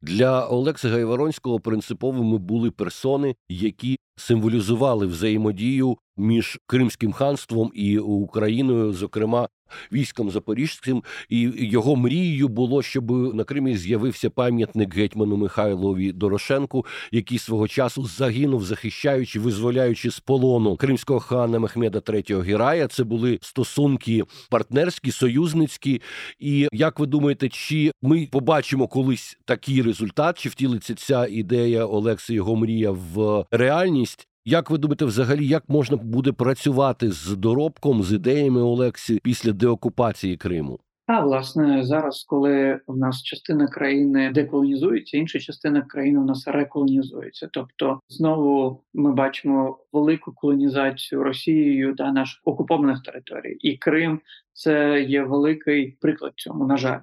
Для 0.02 0.46
Олекса 0.46 0.88
Гайворонського 0.88 1.60
принциповими 1.60 2.38
були 2.38 2.70
персони, 2.70 3.36
які 3.48 3.98
символізували 4.16 5.06
взаємодію 5.06 5.96
між 6.16 6.58
Кримським 6.66 7.12
ханством 7.12 7.70
і 7.74 7.98
Україною, 7.98 8.92
зокрема 8.92 9.48
військом 9.92 10.30
Запорізьким, 10.30 11.02
і 11.28 11.52
його 11.56 11.96
мрією 11.96 12.48
було, 12.48 12.82
щоб 12.82 13.34
на 13.34 13.44
Кримі 13.44 13.76
з'явився 13.76 14.30
пам'ятник 14.30 14.94
гетьману 14.94 15.36
Михайлові 15.36 16.12
Дорошенку, 16.12 16.86
який 17.12 17.38
свого 17.38 17.68
часу 17.68 18.04
загинув, 18.04 18.64
захищаючи, 18.64 19.40
визволяючи 19.40 20.10
з 20.10 20.20
полону 20.20 20.76
кримського 20.76 21.20
хана 21.20 21.58
Мехмеда 21.58 21.98
III 21.98 22.44
Гірая. 22.44 22.88
Це 22.88 23.04
були 23.04 23.38
стосунки 23.42 24.24
партнерські, 24.50 25.10
союзницькі. 25.10 26.02
І 26.38 26.68
як 26.72 26.98
ви 26.98 27.06
думаєте, 27.06 27.48
чи 27.48 27.92
ми 28.02 28.28
побачимо 28.32 28.88
колись 28.88 29.38
такий 29.44 29.82
результат, 29.82 30.38
чи 30.38 30.48
втілиться 30.48 30.94
ця 30.94 31.26
ідея 31.26 31.86
Олекса 31.86 32.32
його 32.32 32.56
мрія 32.56 32.90
в 32.90 33.44
реальність? 33.50 34.03
Як 34.46 34.70
ви 34.70 34.78
думаєте, 34.78 35.04
взагалі, 35.04 35.46
як 35.46 35.68
можна 35.68 35.96
буде 35.96 36.32
працювати 36.32 37.10
з 37.10 37.36
доробком, 37.36 38.02
з 38.02 38.12
ідеями 38.12 38.62
Олексі 38.62 39.20
після 39.22 39.52
деокупації 39.52 40.36
Криму? 40.36 40.78
А 41.06 41.20
власне 41.20 41.84
зараз, 41.84 42.24
коли 42.24 42.80
в 42.86 42.96
нас 42.96 43.22
частина 43.22 43.66
країни 43.68 44.30
деколонізується, 44.34 45.16
інша 45.16 45.38
частина 45.38 45.82
країни 45.82 46.20
у 46.20 46.24
нас 46.24 46.46
реколонізується. 46.46 47.48
Тобто, 47.52 48.00
знову 48.08 48.84
ми 48.94 49.12
бачимо 49.12 49.78
велику 49.92 50.32
колонізацію 50.32 51.22
Росією 51.22 51.94
та 51.94 52.12
наших 52.12 52.40
окупованих 52.44 53.02
територій, 53.02 53.56
і 53.60 53.76
Крим 53.76 54.20
це 54.52 55.02
є 55.02 55.22
великий 55.22 55.96
приклад 56.00 56.32
цьому, 56.36 56.66
на 56.66 56.76
жаль. 56.76 57.00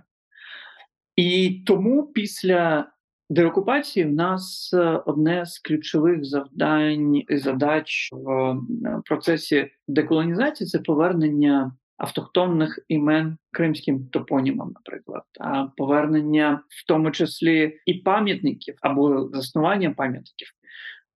І 1.15 1.61
тому 1.67 2.03
після 2.03 2.91
деокупації 3.31 4.05
в 4.05 4.13
нас 4.13 4.73
е, 4.73 5.01
одне 5.05 5.45
з 5.45 5.59
ключових 5.59 6.25
завдань 6.25 7.21
задач 7.29 8.09
в 8.11 8.31
е, 8.31 8.57
процесі 9.05 9.71
деколонізації 9.87 10.67
це 10.67 10.79
повернення 10.79 11.71
автохтонних 11.97 12.79
імен 12.87 13.37
кримським 13.51 14.07
топонімам, 14.07 14.71
наприклад, 14.75 15.23
а 15.39 15.63
повернення 15.77 16.63
в 16.69 16.87
тому 16.87 17.11
числі 17.11 17.79
і 17.85 17.93
пам'ятників 17.93 18.75
або 18.81 19.29
заснування 19.33 19.91
пам'ятників 19.91 20.47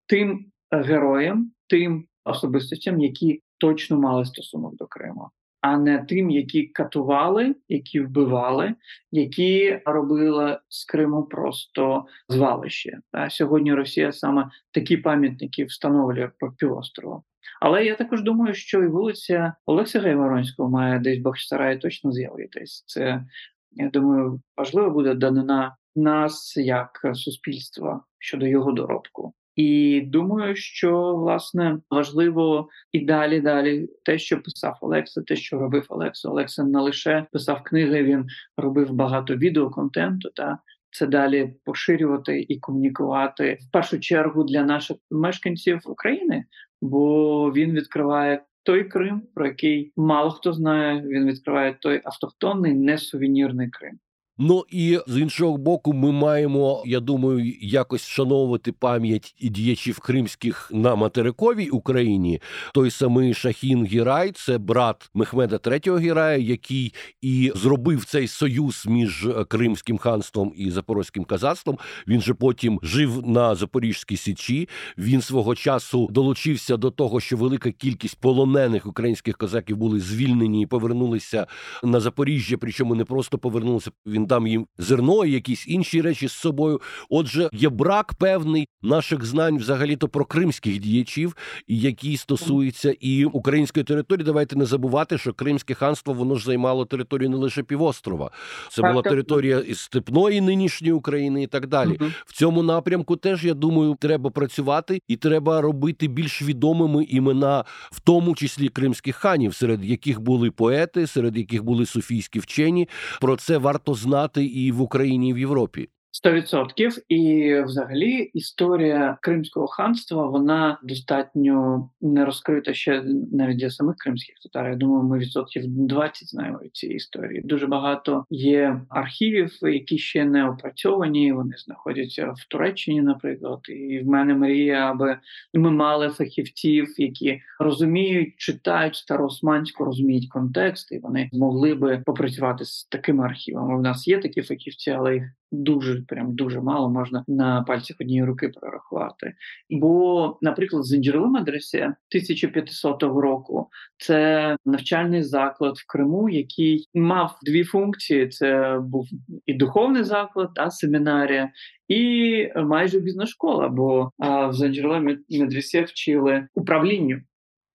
тим 0.08 0.46
героям, 0.72 1.52
тим 1.68 2.06
особистостям, 2.26 3.00
які 3.00 3.42
точно 3.58 4.00
мали 4.00 4.26
стосунок 4.26 4.76
до 4.76 4.88
Криму. 4.88 5.30
А 5.68 5.78
не 5.78 5.98
тим, 5.98 6.30
які 6.30 6.64
катували, 6.64 7.56
які 7.68 8.00
вбивали, 8.00 8.76
які 9.12 9.82
робили 9.86 10.60
з 10.70 10.86
Криму 10.86 11.24
просто 11.24 12.06
звалище. 12.30 13.00
А 13.12 13.30
сьогодні 13.30 13.74
Росія 13.74 14.12
саме 14.12 14.50
такі 14.72 14.98
пам'ятники 14.98 15.66
встановлює 15.66 16.30
по 16.40 16.52
півострову. 16.52 17.24
Але 17.62 17.86
я 17.86 17.96
також 17.96 18.24
думаю, 18.24 18.54
що 18.54 18.84
і 18.84 18.88
вулиця 18.88 19.54
Олекса 19.66 20.00
Гайворонського 20.00 20.70
має 20.70 21.00
десь 21.00 21.20
Бахчисараї 21.20 21.78
точно 21.78 22.12
з'явитись. 22.12 22.84
Це 22.88 23.26
я 23.72 23.90
думаю, 23.90 24.42
важливо 24.58 24.90
буде 24.90 25.14
данина 25.14 25.76
нас 25.96 26.58
як 26.58 27.02
суспільства 27.14 28.04
щодо 28.20 28.48
його 28.48 28.72
доробку. 28.72 29.34
І 29.56 30.02
думаю, 30.02 30.56
що 30.56 31.16
власне 31.16 31.78
важливо 31.90 32.70
і 32.92 33.00
далі 33.00 33.42
далі 33.42 33.88
те, 34.04 34.18
що 34.18 34.42
писав 34.42 34.78
Олекса, 34.82 35.22
те, 35.22 35.36
що 35.36 35.60
робив 35.60 35.86
Олекса. 35.90 36.30
Олекса 36.30 36.64
не 36.64 36.80
лише 36.80 37.26
писав 37.32 37.64
книги, 37.64 38.04
він 38.04 38.26
робив 38.58 38.92
багато 38.92 39.36
відеоконтенту. 39.36 40.30
Та 40.30 40.60
це 40.92 41.08
далі 41.08 41.54
поширювати 41.66 42.46
і 42.50 42.60
комунікувати 42.60 43.58
в 43.62 43.72
першу 43.72 44.00
чергу 44.00 44.44
для 44.44 44.64
наших 44.64 44.98
мешканців 45.12 45.80
України, 45.86 46.46
бо 46.82 47.52
він 47.52 47.72
відкриває 47.72 48.44
той 48.64 48.84
Крим, 48.84 49.22
про 49.36 49.46
який 49.48 49.94
мало 49.98 50.32
хто 50.32 50.54
знає. 50.54 51.02
Він 51.02 51.26
відкриває 51.26 51.78
той 51.82 52.02
автохтонний 52.04 52.74
несувенірний 52.74 53.70
Крим. 53.70 54.00
Ну 54.38 54.66
і 54.70 55.00
з 55.08 55.18
іншого 55.18 55.58
боку, 55.58 55.94
ми 55.94 56.12
маємо, 56.12 56.84
я 56.86 57.00
думаю, 57.00 57.54
якось 57.62 58.04
вшановувати 58.04 58.72
пам'ять 58.72 59.36
і 59.40 59.50
діячів 59.50 60.00
кримських 60.00 60.70
на 60.74 60.96
материковій 60.96 61.70
Україні. 61.70 62.42
Той 62.74 62.92
самий 62.92 63.34
Шахін 63.34 63.86
Гірай, 63.86 64.32
це 64.32 64.58
брат 64.58 65.10
Мехмеда 65.14 65.56
III 65.56 66.00
Гірая, 66.00 66.38
який 66.38 66.94
і 67.22 67.52
зробив 67.56 68.06
цей 68.06 68.28
союз 68.28 68.84
між 68.88 69.28
Кримським 69.48 69.98
ханством 69.98 70.54
і 70.56 70.72
Запорозьким 70.72 71.24
казацтвом. 71.24 71.78
Він 72.08 72.22
же 72.22 72.34
потім 72.34 72.80
жив 72.84 73.28
на 73.28 73.56
Запорізькій 73.56 74.18
січі. 74.18 74.70
Він 74.98 75.22
свого 75.22 75.56
часу 75.56 76.08
долучився 76.12 76.78
до 76.78 76.92
того, 76.92 77.20
що 77.20 77.38
велика 77.38 77.72
кількість 77.72 78.20
полонених 78.20 78.86
українських 78.86 79.38
козаків 79.38 79.78
були 79.78 80.00
звільнені 80.00 80.62
і 80.62 80.66
повернулися 80.66 81.48
на 81.84 82.00
Запоріжжя. 82.00 82.58
Причому 82.58 82.96
не 82.96 83.06
просто 83.06 83.38
повернулися. 83.38 83.92
Він 84.06 84.25
потім 84.26 84.36
дам 84.36 84.48
їм 84.48 84.68
зерно 84.78 85.26
і 85.26 85.32
якісь 85.32 85.68
інші 85.68 86.02
речі 86.02 86.28
з 86.28 86.32
собою. 86.32 86.82
Отже, 87.10 87.50
є 87.54 87.70
брак 87.70 88.14
певний 88.14 88.68
наших 88.82 89.26
знань 89.26 89.58
взагалі-то 89.58 90.08
про 90.08 90.26
кримських 90.26 90.80
діячів, 90.80 91.36
які 91.68 92.18
стосуються 92.18 92.96
і 93.00 93.26
української 93.26 93.84
території. 93.84 94.26
Давайте 94.26 94.56
не 94.56 94.66
забувати, 94.66 95.18
що 95.18 95.34
Кримське 95.34 95.74
ханство 95.74 96.14
воно 96.14 96.36
ж 96.36 96.46
займало 96.46 96.86
територію 96.86 97.30
не 97.30 97.38
лише 97.38 97.64
півострова, 97.64 98.32
це 98.70 98.82
була 98.82 99.02
територія 99.02 99.60
із 99.60 99.80
степної 99.80 100.42
нинішньої 100.42 100.94
України 100.94 101.44
і 101.44 101.48
так 101.48 101.68
далі. 101.68 102.00
В 102.26 102.34
цьому 102.34 102.64
напрямку 102.64 103.16
теж 103.16 103.46
я 103.46 103.54
думаю, 103.54 103.96
треба 104.00 104.30
працювати 104.30 105.00
і 105.08 105.16
треба 105.16 105.62
робити 105.62 106.08
більш 106.08 106.42
відомими 106.42 107.04
імена, 107.04 107.64
в 107.92 108.00
тому 108.00 108.36
числі 108.36 108.70
кримських 108.70 109.16
ханів, 109.16 109.56
серед 109.56 109.86
яких 109.86 110.22
були 110.22 110.52
поети, 110.52 111.08
серед 111.08 111.38
яких 111.38 111.64
були 111.64 111.86
суфійські 111.86 112.40
вчені. 112.40 112.90
Про 113.22 113.36
це 113.36 113.58
варто 113.58 113.94
знати 113.94 114.15
НАТО 114.16 114.42
і 114.42 114.72
в 114.72 114.82
Україні 114.82 115.30
и 115.30 115.34
в 115.34 115.40
Європі. 115.40 115.90
100%. 116.24 117.02
і 117.10 117.54
взагалі 117.62 118.12
історія 118.34 119.18
Кримського 119.22 119.68
ханства 119.68 120.28
вона 120.28 120.80
достатньо 120.84 121.90
не 122.02 122.26
розкрита 122.26 122.74
ще 122.74 123.04
навіть 123.32 123.58
для 123.58 123.70
самих 123.70 123.96
кримських 123.96 124.36
татар. 124.44 124.70
Я 124.70 124.76
думаю, 124.76 125.04
ми 125.04 125.20
відсотків 125.20 125.64
20 125.68 126.30
знаємо 126.30 126.60
від 126.64 126.76
цієї 126.76 126.96
історії. 126.96 127.42
Дуже 127.46 127.68
багато 127.68 128.26
є 128.30 128.82
архівів, 128.90 129.60
які 129.62 129.98
ще 129.98 130.26
не 130.26 130.50
опрацьовані. 130.50 131.34
Вони 131.34 131.58
знаходяться 131.58 132.26
в 132.26 132.48
Туреччині, 132.50 133.02
наприклад. 133.02 133.60
І 133.70 134.00
в 134.00 134.08
мене 134.08 134.34
мрія, 134.34 134.92
аби 134.92 135.18
ми 135.54 135.72
мали 135.72 136.10
фахівців, 136.10 136.96
які 136.98 137.42
розуміють, 137.60 138.34
читають 138.38 138.96
староосманську, 138.96 139.86
розуміють 139.86 140.30
контекст, 140.30 140.92
і 140.92 141.00
вони 141.00 141.30
могли 141.34 141.76
би 141.76 142.04
попрацювати 142.06 142.66
з 142.66 142.86
такими 142.86 143.24
архівами. 143.24 143.78
У 143.78 143.82
нас 143.82 144.08
є 144.08 144.20
такі 144.20 144.42
фахівці, 144.42 144.92
але 144.92 145.16
їх 145.16 145.32
дуже 145.64 146.02
прям 146.02 146.36
дуже 146.36 146.62
мало 146.62 146.90
можна 146.90 147.24
на 147.28 147.64
пальцях 147.64 147.98
однієї 148.02 148.26
руки 148.26 148.50
прорахувати. 148.50 149.34
Бо, 149.70 150.38
наприклад, 150.42 150.86
Зинджерли 150.86 151.28
медресе 151.28 151.82
1500 151.82 153.04
року 153.04 153.70
це 153.98 154.58
навчальний 154.66 155.24
заклад 155.24 155.78
в 155.78 155.88
Криму, 155.88 156.30
який 156.30 156.90
мав 156.94 157.40
дві 157.44 157.64
функції: 157.64 158.28
це 158.28 158.80
був 158.84 159.08
і 159.46 159.54
духовний 159.54 160.04
заклад, 160.04 160.54
та 160.54 160.72
семінарія, 160.72 161.52
і 161.88 162.50
майже 162.56 163.00
бізнес-школа. 163.00 163.68
Бо 163.68 164.12
а, 164.20 164.48
в 164.48 164.54
Зинджерли 164.54 165.18
медресе 165.30 165.82
вчили 165.82 166.48
управлінню. 166.54 167.22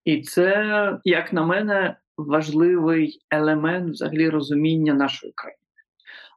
І 0.04 0.20
це, 0.20 0.98
як 1.04 1.32
на 1.32 1.46
мене, 1.46 1.96
важливий 2.16 3.20
елемент 3.30 3.90
взагалі 3.90 4.28
розуміння 4.28 4.94
нашої 4.94 5.32
країни. 5.32 5.60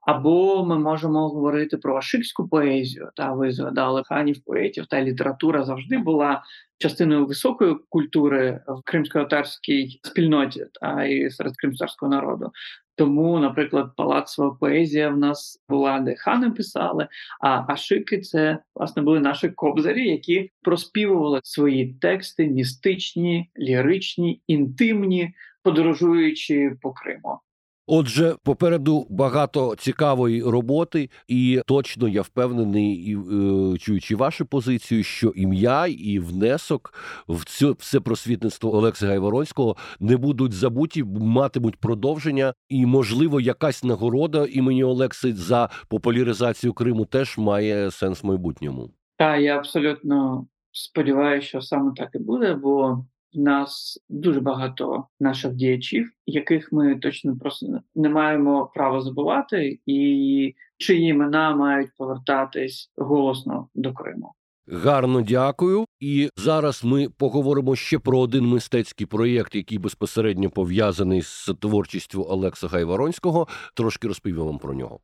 Або 0.05 0.65
ми 0.65 0.79
можемо 0.79 1.29
говорити 1.29 1.77
про 1.77 1.97
ашикську 1.97 2.47
поезію. 2.47 3.09
Та 3.15 3.33
ви 3.33 3.51
згадали 3.51 4.03
ханів, 4.05 4.43
поетів, 4.43 4.85
та 4.85 5.01
література 5.01 5.63
завжди 5.63 5.97
була 5.97 6.43
частиною 6.77 7.25
високої 7.25 7.75
культури 7.89 8.61
в 8.67 8.81
кримсько-татарській 8.83 9.99
спільноті 10.03 10.65
та 10.81 11.05
і 11.05 11.29
серед 11.29 11.57
кримського 11.57 12.09
народу. 12.11 12.51
Тому, 12.95 13.39
наприклад, 13.39 13.95
палацова 13.97 14.57
поезія 14.59 15.09
в 15.09 15.17
нас 15.17 15.63
була, 15.69 15.99
де 15.99 16.15
хани 16.15 16.51
писали, 16.51 17.07
а 17.41 17.73
ашики 17.73 18.21
це 18.21 18.59
власне 18.75 19.01
були 19.01 19.19
наші 19.19 19.49
кобзарі, 19.49 20.09
які 20.09 20.51
проспівували 20.61 21.39
свої 21.43 21.93
тексти 21.93 22.47
містичні, 22.47 23.51
ліричні, 23.59 24.41
інтимні, 24.47 25.33
подорожуючи 25.63 26.77
по 26.81 26.93
Криму. 26.93 27.39
Отже, 27.87 28.35
попереду 28.43 29.07
багато 29.09 29.75
цікавої 29.75 30.43
роботи, 30.43 31.09
і 31.27 31.61
точно 31.65 32.07
я 32.07 32.21
впевнений, 32.21 32.93
і 32.93 33.17
е, 33.17 33.77
чуючи 33.77 34.15
вашу 34.15 34.45
позицію, 34.45 35.03
що 35.03 35.29
ім'я 35.29 35.87
і 35.87 36.19
внесок 36.19 36.93
в 37.27 37.45
цю 37.45 37.73
все 37.79 37.99
просвітництво 37.99 38.75
Олекса 38.75 39.07
Гайворонського 39.07 39.75
не 39.99 40.17
будуть 40.17 40.53
забуті, 40.53 41.03
матимуть 41.03 41.75
продовження, 41.75 42.53
і 42.69 42.85
можливо, 42.85 43.41
якась 43.41 43.83
нагорода 43.83 44.45
імені 44.45 44.83
Олекси 44.83 45.33
за 45.33 45.69
популяризацію 45.87 46.73
Криму 46.73 47.05
теж 47.05 47.37
має 47.37 47.91
сенс 47.91 48.23
в 48.23 48.27
майбутньому. 48.27 48.89
Та 49.17 49.37
я 49.37 49.57
абсолютно 49.57 50.47
сподіваюся, 50.71 51.47
що 51.47 51.61
саме 51.61 51.91
так 51.95 52.09
і 52.13 52.19
буде, 52.19 52.53
бо 52.53 53.05
в 53.35 53.39
нас 53.39 53.99
дуже 54.09 54.39
багато 54.39 55.07
наших 55.19 55.53
діячів, 55.53 56.11
яких 56.25 56.71
ми 56.71 56.95
точно 56.95 57.37
просто 57.37 57.79
не 57.95 58.09
маємо 58.09 58.71
права 58.75 59.01
забувати, 59.01 59.79
і 59.85 60.55
чиї 60.77 61.09
імена 61.09 61.55
мають 61.55 61.89
повертатись 61.97 62.91
голосно 62.97 63.67
до 63.75 63.93
Криму. 63.93 64.33
Гарно 64.67 65.21
дякую. 65.21 65.85
І 65.99 66.29
зараз 66.37 66.83
ми 66.83 67.09
поговоримо 67.09 67.75
ще 67.75 67.99
про 67.99 68.19
один 68.19 68.45
мистецький 68.45 69.07
проєкт, 69.07 69.55
який 69.55 69.77
безпосередньо 69.77 70.49
пов'язаний 70.49 71.21
з 71.21 71.49
творчістю 71.59 72.25
Олекса 72.29 72.67
Гайворонського. 72.67 73.47
Трошки 73.75 74.07
розповім 74.07 74.45
вам 74.45 74.57
про 74.57 74.73
нього. 74.73 74.99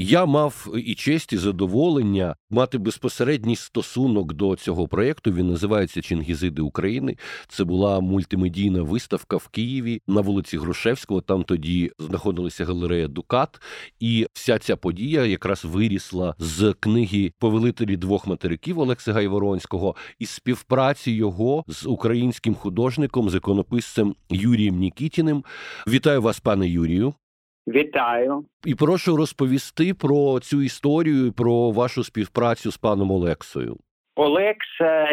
Я 0.00 0.26
мав 0.26 0.68
і 0.76 0.94
честь, 0.94 1.32
і 1.32 1.36
задоволення 1.36 2.36
мати 2.50 2.78
безпосередній 2.78 3.56
стосунок 3.56 4.32
до 4.32 4.56
цього 4.56 4.88
проєкту. 4.88 5.32
Він 5.32 5.48
називається 5.48 6.02
Чингізиди 6.02 6.62
України. 6.62 7.16
Це 7.48 7.64
була 7.64 8.00
мультимедійна 8.00 8.82
виставка 8.82 9.36
в 9.36 9.48
Києві 9.48 10.02
на 10.06 10.20
вулиці 10.20 10.58
Грушевського. 10.58 11.20
Там 11.20 11.44
тоді 11.44 11.92
знаходилася 11.98 12.64
галерея 12.64 13.08
Дукат, 13.08 13.60
і 14.00 14.26
вся 14.32 14.58
ця 14.58 14.76
подія 14.76 15.24
якраз 15.24 15.64
вирісла 15.64 16.34
з 16.38 16.74
книги 16.80 17.32
Повелителі 17.38 17.96
двох 17.96 18.26
материків 18.26 18.78
Олекса 18.78 19.12
Гайворонського 19.12 19.96
і 20.18 20.26
співпраці 20.26 21.10
його 21.10 21.64
з 21.68 21.86
українським 21.86 22.54
художником, 22.54 23.30
законописцем 23.30 24.14
Юрієм 24.30 24.78
Нікітіним. 24.78 25.44
Вітаю 25.88 26.22
вас, 26.22 26.40
пане 26.40 26.68
Юрію. 26.68 27.14
Вітаю 27.68 28.44
і 28.64 28.74
прошу 28.74 29.16
розповісти 29.16 29.94
про 29.94 30.40
цю 30.40 30.62
історію, 30.62 31.32
про 31.32 31.70
вашу 31.70 32.04
співпрацю 32.04 32.72
з 32.72 32.76
паном 32.76 33.10
Олексою. 33.10 33.76
Олекс 34.16 34.66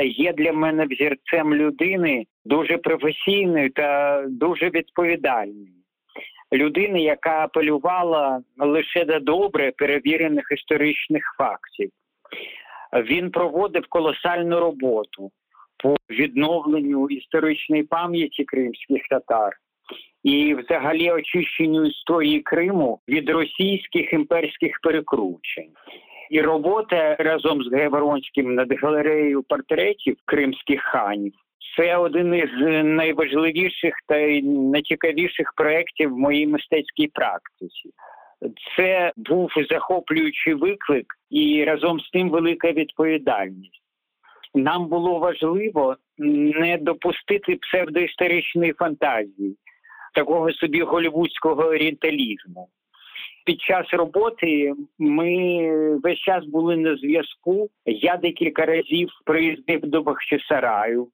є 0.04 0.34
для 0.34 0.54
мене 0.54 0.86
взірцем 0.86 1.54
людини 1.54 2.26
дуже 2.46 2.78
професійної 2.78 3.70
та 3.70 4.22
дуже 4.28 4.70
відповідальної. 4.70 5.74
Людини, 6.54 7.02
яка 7.02 7.44
апелювала 7.44 8.42
лише 8.58 9.06
до 9.06 9.20
добре 9.20 9.72
перевірених 9.78 10.46
історичних 10.52 11.24
фактів. 11.38 11.90
Він 12.94 13.32
проводив 13.32 13.84
колосальну 13.90 14.60
роботу 14.60 15.32
по 15.84 15.96
відновленню 16.10 17.08
історичної 17.10 17.84
пам'яті 17.84 18.44
кримських 18.44 19.02
татар 19.10 19.58
і, 20.26 20.56
взагалі, 20.56 21.12
очищенню 21.12 21.86
історії 21.86 22.40
Криму 22.40 23.00
від 23.08 23.30
російських 23.30 24.14
імперських 24.14 24.80
перекручень. 24.84 25.70
І 26.30 26.42
робота 26.42 27.16
разом 27.16 27.64
з 27.64 27.72
Гайворонським 27.72 28.56
над 28.56 28.74
галереєю 28.82 29.44
портретів 29.44 30.18
кримських 30.26 30.82
ханів 30.82 31.34
це 31.78 31.98
один 31.98 32.36
із 32.36 32.50
найважливіших 32.84 33.94
та 34.08 34.20
найцікавіших 34.42 35.54
проєктів 35.56 36.10
в 36.14 36.18
моїй 36.18 36.48
мистецькій 36.48 37.08
практиці. 37.08 37.90
Це 38.78 39.12
був 39.16 39.50
захоплюючий 39.70 40.54
виклик 40.54 41.06
і 41.30 41.64
разом 41.64 42.00
з 42.00 42.10
тим 42.10 42.30
велика 42.30 42.72
відповідальність. 42.72 43.82
Нам 44.56 44.88
було 44.88 45.20
важливо 45.20 45.96
не 46.18 46.78
допустити 46.78 47.56
псевдоісторичної 47.56 48.74
фантазії, 48.74 49.58
такого 50.16 50.54
собі 50.54 50.82
голівудського 50.82 51.64
орієнталізму. 51.64 52.70
Під 53.46 53.62
час 53.62 53.94
роботи 53.94 54.74
ми 55.00 55.70
весь 56.04 56.20
час 56.20 56.46
були 56.46 56.78
на 56.78 56.96
зв'язку. 56.98 57.70
Я 57.86 58.18
декілька 58.18 58.66
разів 58.66 59.10
приїздив 59.26 59.82
до 59.82 60.02
Бахчисараю, 60.02 61.08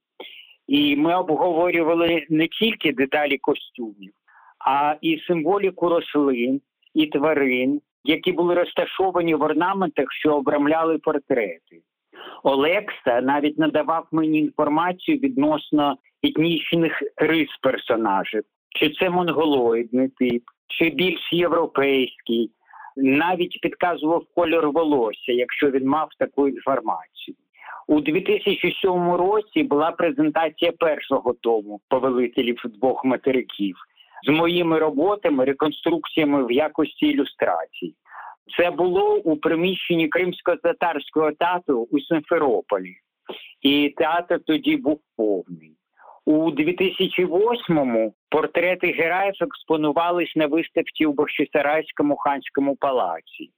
і 0.67 0.95
ми 0.95 1.15
обговорювали 1.15 2.25
не 2.29 2.47
тільки 2.47 2.93
деталі 2.93 3.37
костюмів, 3.37 4.13
а 4.65 4.95
і 5.01 5.19
символіку 5.27 5.89
рослин 5.89 6.61
і 6.93 7.07
тварин, 7.07 7.81
які 8.03 8.31
були 8.31 8.55
розташовані 8.55 9.35
в 9.35 9.41
орнаментах, 9.41 10.05
що 10.11 10.35
обрамляли 10.35 10.97
портрети. 10.97 11.81
Олекса 12.43 13.21
навіть 13.21 13.59
надавав 13.59 14.07
мені 14.11 14.39
інформацію 14.39 15.17
відносно 15.17 15.97
етнічних 16.23 17.03
рис 17.17 17.49
персонажів, 17.61 18.43
чи 18.75 18.89
це 18.89 19.09
монголоїдний 19.09 20.09
тип, 20.09 20.43
чи 20.67 20.89
більш 20.89 21.33
європейський, 21.33 22.51
навіть 22.95 23.61
підказував 23.61 24.23
кольор 24.35 24.71
волосся, 24.71 25.31
якщо 25.31 25.71
він 25.71 25.87
мав 25.87 26.09
таку 26.19 26.47
інформацію. 26.47 27.35
У 27.87 28.01
2007 28.01 29.11
році 29.11 29.63
була 29.63 29.91
презентація 29.91 30.71
першого 30.71 31.33
тому 31.41 31.81
повелителів 31.89 32.61
двох 32.65 33.05
материків. 33.05 33.75
з 34.23 34.29
моїми 34.29 34.79
роботами, 34.79 35.45
реконструкціями 35.45 36.45
в 36.45 36.51
якості 36.51 37.05
ілюстрацій. 37.05 37.95
Це 38.57 38.71
було 38.71 39.15
у 39.15 39.37
приміщенні 39.37 40.07
кримсько-татарського 40.07 41.31
театру 41.31 41.87
у 41.91 41.99
Симферополі, 41.99 42.95
і 43.61 43.93
театр 43.97 44.39
тоді 44.45 44.77
був 44.77 44.99
повний. 45.17 45.75
У 46.25 46.51
2008-му 46.51 48.13
портрети 48.29 48.87
героїв 48.87 49.33
експонувались 49.41 50.35
на 50.35 50.47
виставці 50.47 51.05
у 51.05 51.13
Бахчисарайському 51.13 52.15
ханському 52.15 52.75
палаці. 52.75 53.51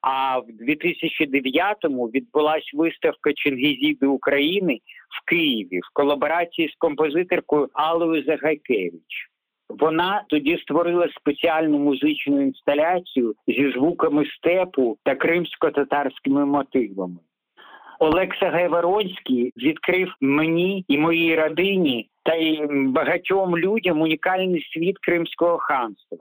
А 0.00 0.38
в 0.38 0.46
2009-му 0.68 2.06
відбулась 2.06 2.70
виставка 2.74 3.32
Чингізіди 3.32 4.06
України 4.06 4.78
в 5.20 5.28
Києві 5.28 5.78
в 5.78 5.92
колаборації 5.92 6.68
з 6.68 6.74
композиторкою 6.78 7.68
Аллою 7.72 8.24
Загайкевич. 8.24 9.28
Вона 9.68 10.24
тоді 10.28 10.58
створила 10.58 11.08
спеціальну 11.08 11.78
музичну 11.78 12.42
інсталяцію 12.42 13.34
зі 13.48 13.72
звуками 13.72 14.26
степу 14.26 14.98
та 15.04 15.14
кримсько-татарськими 15.14 16.46
мотивами. 16.46 17.18
Олекса 17.98 18.50
Гайворонський 18.50 19.52
відкрив 19.56 20.14
мені 20.20 20.84
і 20.88 20.98
моїй 20.98 21.36
родині 21.36 22.10
та 22.22 22.34
й 22.34 22.66
багатьом 22.70 23.58
людям 23.58 24.00
унікальний 24.00 24.68
світ 24.72 24.98
Кримського 24.98 25.58
ханства 25.58 26.18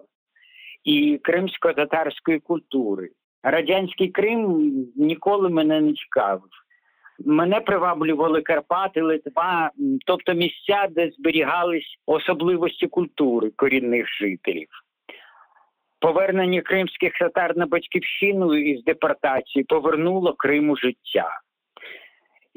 і 0.84 1.20
кримсько-татарської 1.24 2.40
культури. 2.40 3.10
Радянський 3.44 4.08
Крим 4.08 4.72
ніколи 4.96 5.50
мене 5.50 5.82
не 5.82 5.94
цікавив. 5.94 6.50
Мене 7.26 7.60
приваблювали 7.60 8.42
Карпати, 8.42 9.02
Литва, 9.02 9.72
тобто 10.06 10.34
місця, 10.34 10.88
де 10.92 11.12
зберігались 11.18 11.98
особливості 12.06 12.88
культури 12.88 13.52
корінних 13.56 14.08
жителів. 14.22 14.68
Повернення 16.00 16.62
кримських 16.62 17.14
татар 17.14 17.58
на 17.58 17.66
батьківщину 17.66 18.56
із 18.56 18.84
депортації 18.84 19.64
повернуло 19.64 20.34
Криму 20.34 20.76
життя. 20.76 21.40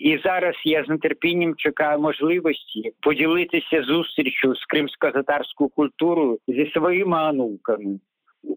І 0.01 0.19
зараз 0.25 0.55
я 0.65 0.85
з 0.85 0.99
нетерпінням 0.99 1.55
чекаю 1.57 2.01
можливості 2.01 2.93
поділитися 3.01 3.83
зустрічю 3.83 4.55
з 4.55 4.67
кримсько-татарською 4.67 5.71
культурою 5.71 6.39
зі 6.49 6.71
своїми 6.71 7.23
онуками, 7.23 8.01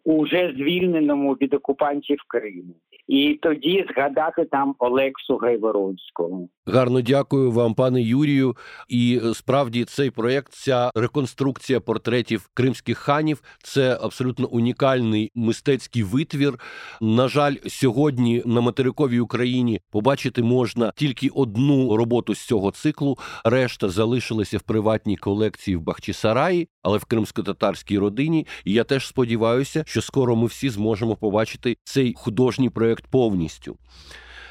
уже 0.04 0.54
звільненому 0.58 1.34
від 1.34 1.54
окупантів 1.54 2.18
Криму 2.28 2.76
і 3.08 3.39
тоді 3.42 3.86
згадати 3.94 4.46
там 4.46 4.76
Олексу 4.80 5.38
Гайворонського. 5.38 6.48
Гарно 6.66 7.02
дякую 7.02 7.52
вам, 7.52 7.74
пане 7.74 8.02
Юрію. 8.02 8.56
І 8.89 9.22
е, 9.24 9.34
справді 9.34 9.86
цей 9.86 10.12
проєкт, 10.12 10.54
ця 10.54 10.92
реконструкція 10.96 11.80
портретів 11.80 12.50
кримських 12.54 12.98
ханів, 12.98 13.44
це 13.63 13.98
абсолютно 14.02 14.48
унікальний 14.48 15.32
мистецький 15.36 16.04
витвір. 16.04 16.54
На 17.02 17.28
жаль, 17.28 17.56
сьогодні 17.68 18.44
на 18.46 18.62
материковій 18.62 19.20
Україні 19.20 19.82
побачити 19.92 20.44
можна 20.44 20.92
тільки 20.96 21.30
одну 21.30 21.98
роботу 21.98 22.36
з 22.36 22.48
цього 22.48 22.72
циклу. 22.72 23.18
Решта 23.46 23.89
залишилася 23.89 24.58
в 24.58 24.62
приватній 24.62 25.18
колекції 25.18 25.78
в 25.78 25.82
Бахчисараї, 25.82 26.68
але 26.84 26.98
в 26.98 27.06
кримсько-татарській 27.06 28.00
родині. 28.00 28.48
І 28.65 28.74
я 28.74 28.84
теж 28.84 29.08
сподіваюся, 29.08 29.84
що 29.88 30.02
скоро 30.02 30.36
ми 30.36 30.48
всі 30.48 30.69
зможемо 30.69 31.15
побачити 31.15 31.78
цей 31.84 32.13
художній 32.17 32.69
проєкт 32.69 33.08
повністю. 33.08 33.78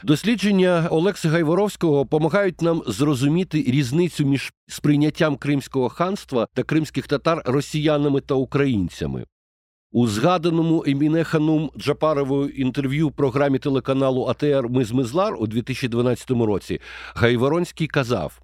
Дослідження 0.04 0.88
Олекси 0.90 1.28
Гайворовського 1.28 1.98
допомагають 1.98 2.62
нам 2.62 2.82
зрозуміти 2.86 3.64
різницю 3.68 4.24
між 4.24 4.52
сприйняттям 4.68 5.36
Кримського 5.36 5.88
ханства 5.88 6.46
та 6.54 6.62
кримських 6.62 7.06
татар 7.06 7.42
росіянами 7.44 8.20
та 8.20 8.34
українцями. 8.34 9.24
У 9.92 10.06
згаданому 10.06 10.84
Еміне 10.86 11.24
Ханум 11.24 11.70
Джапаровою 11.78 12.48
інтерв'ю 12.48 13.10
програмі 13.10 13.58
телеканалу 13.58 14.24
АТР 14.24 14.68
Ми 14.68 14.84
з 14.84 14.92
Мизлар 14.92 15.36
у 15.38 15.46
2012 15.46 16.30
році 16.30 16.80
Гайворонський 17.14 17.86
казав. 17.86 18.40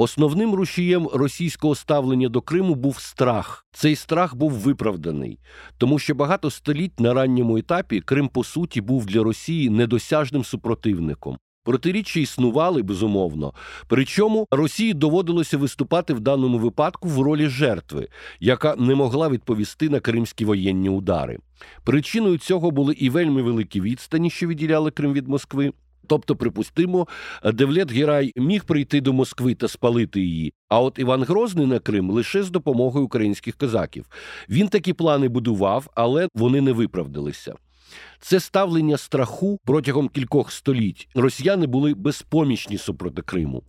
Основним 0.00 0.54
рушієм 0.54 1.08
російського 1.12 1.74
ставлення 1.74 2.28
до 2.28 2.40
Криму 2.40 2.74
був 2.74 3.00
страх. 3.00 3.66
Цей 3.72 3.96
страх 3.96 4.34
був 4.34 4.52
виправданий, 4.52 5.38
тому 5.78 5.98
що 5.98 6.14
багато 6.14 6.50
століть 6.50 7.00
на 7.00 7.14
ранньому 7.14 7.58
етапі 7.58 8.00
Крим 8.00 8.28
по 8.28 8.44
суті 8.44 8.80
був 8.80 9.06
для 9.06 9.22
Росії 9.22 9.70
недосяжним 9.70 10.44
супротивником. 10.44 11.38
Протиріччя 11.64 12.20
існували 12.20 12.82
безумовно. 12.82 13.52
Причому 13.88 14.46
Росії 14.50 14.94
доводилося 14.94 15.58
виступати 15.58 16.14
в 16.14 16.20
даному 16.20 16.58
випадку 16.58 17.08
в 17.08 17.20
ролі 17.20 17.48
жертви, 17.48 18.08
яка 18.40 18.76
не 18.76 18.94
могла 18.94 19.28
відповісти 19.28 19.88
на 19.88 20.00
кримські 20.00 20.44
воєнні 20.44 20.88
удари. 20.88 21.38
Причиною 21.84 22.38
цього 22.38 22.70
були 22.70 22.94
і 22.94 23.10
вельми 23.10 23.42
великі 23.42 23.80
відстані, 23.80 24.30
що 24.30 24.46
відділяли 24.46 24.90
Крим 24.90 25.12
від 25.12 25.28
Москви. 25.28 25.72
Тобто, 26.08 26.36
припустимо, 26.36 27.06
Девлет 27.44 27.92
Гірай 27.92 28.32
міг 28.36 28.64
прийти 28.64 29.00
до 29.00 29.12
Москви 29.12 29.54
та 29.54 29.68
спалити 29.68 30.20
її. 30.20 30.52
А 30.68 30.80
от 30.80 30.98
Іван 30.98 31.22
Грозний 31.22 31.66
на 31.66 31.78
Крим 31.78 32.10
лише 32.10 32.42
з 32.42 32.50
допомогою 32.50 33.04
українських 33.04 33.56
козаків. 33.56 34.06
Він 34.48 34.68
такі 34.68 34.92
плани 34.92 35.28
будував, 35.28 35.88
але 35.94 36.28
вони 36.34 36.60
не 36.60 36.72
виправдалися. 36.72 37.54
Це 38.20 38.40
ставлення 38.40 38.96
страху 38.96 39.58
протягом 39.64 40.08
кількох 40.08 40.52
століть. 40.52 41.08
Росіяни 41.14 41.66
були 41.66 41.94
безпомічні 41.94 42.78
супроти 42.78 43.22
Криму. 43.22 43.62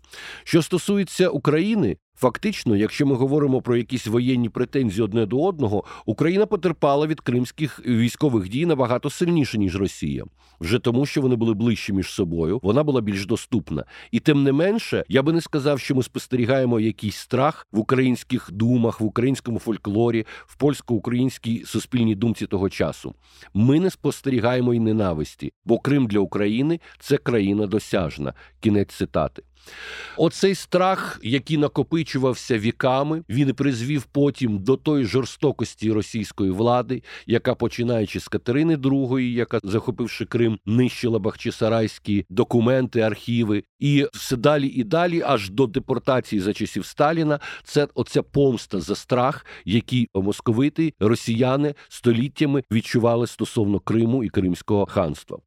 Що 0.43 0.61
стосується 0.61 1.29
України, 1.29 1.97
Фактично, 2.19 2.75
якщо 2.75 3.05
ми 3.05 3.15
говоримо 3.15 3.61
про 3.61 3.77
якісь 3.77 4.07
воєнні 4.07 4.49
претензії 4.49 5.03
одне 5.03 5.25
до 5.25 5.43
одного, 5.43 5.83
Україна 6.05 6.45
потерпала 6.45 7.07
від 7.07 7.21
кримських 7.21 7.85
військових 7.85 8.49
дій 8.49 8.65
набагато 8.65 9.09
сильніше 9.09 9.57
ніж 9.57 9.75
Росія, 9.75 10.23
вже 10.59 10.79
тому, 10.79 11.05
що 11.05 11.21
вони 11.21 11.35
були 11.35 11.53
ближчі 11.53 11.93
між 11.93 12.07
собою, 12.07 12.59
вона 12.63 12.83
була 12.83 13.01
більш 13.01 13.25
доступна. 13.25 13.85
І 14.11 14.19
тим 14.19 14.43
не 14.43 14.51
менше, 14.51 15.03
я 15.07 15.23
би 15.23 15.33
не 15.33 15.41
сказав, 15.41 15.79
що 15.79 15.95
ми 15.95 16.03
спостерігаємо 16.03 16.79
якийсь 16.79 17.15
страх 17.15 17.67
в 17.71 17.79
українських 17.79 18.49
думах, 18.51 19.01
в 19.01 19.05
українському 19.05 19.59
фольклорі, 19.59 20.25
в 20.45 20.55
польсько-українській 20.55 21.63
суспільній 21.65 22.15
думці 22.15 22.45
того 22.45 22.69
часу. 22.69 23.15
Ми 23.53 23.79
не 23.79 23.89
спостерігаємо 23.89 24.73
і 24.73 24.79
ненависті, 24.79 25.53
бо 25.65 25.79
Крим 25.79 26.07
для 26.07 26.19
України 26.19 26.79
це 26.99 27.17
країна 27.17 27.67
досяжна. 27.67 28.33
Кінець 28.59 28.93
цитати. 28.93 29.43
Оцей 30.17 30.55
страх, 30.55 31.19
який 31.23 31.57
накопичувався 31.57 32.57
віками, 32.57 33.23
він 33.29 33.53
призвів 33.53 34.03
потім 34.03 34.59
до 34.59 34.77
тої 34.77 35.05
жорстокості 35.05 35.91
російської 35.91 36.51
влади, 36.51 37.03
яка 37.25 37.55
починаючи 37.55 38.19
з 38.19 38.27
Катерини 38.27 38.75
II, 38.75 39.19
яка 39.19 39.59
захопивши 39.63 40.25
Крим, 40.25 40.59
нищила 40.65 41.19
бахчисарайські 41.19 42.25
документи, 42.29 42.99
архіви, 42.99 43.63
і 43.79 44.07
все 44.13 44.37
далі 44.37 44.67
і 44.67 44.83
далі, 44.83 45.21
аж 45.25 45.49
до 45.49 45.67
депортації 45.67 46.41
за 46.41 46.53
часів 46.53 46.85
Сталіна, 46.85 47.39
це 47.63 47.87
оця 47.93 48.23
помста 48.23 48.79
за 48.79 48.95
страх, 48.95 49.45
який 49.65 50.09
московити 50.15 50.93
росіяни 50.99 51.75
століттями 51.89 52.63
відчували 52.71 53.27
стосовно 53.27 53.79
Криму 53.79 54.23
і 54.23 54.29
Кримського 54.29 54.85
ханства. 54.85 55.39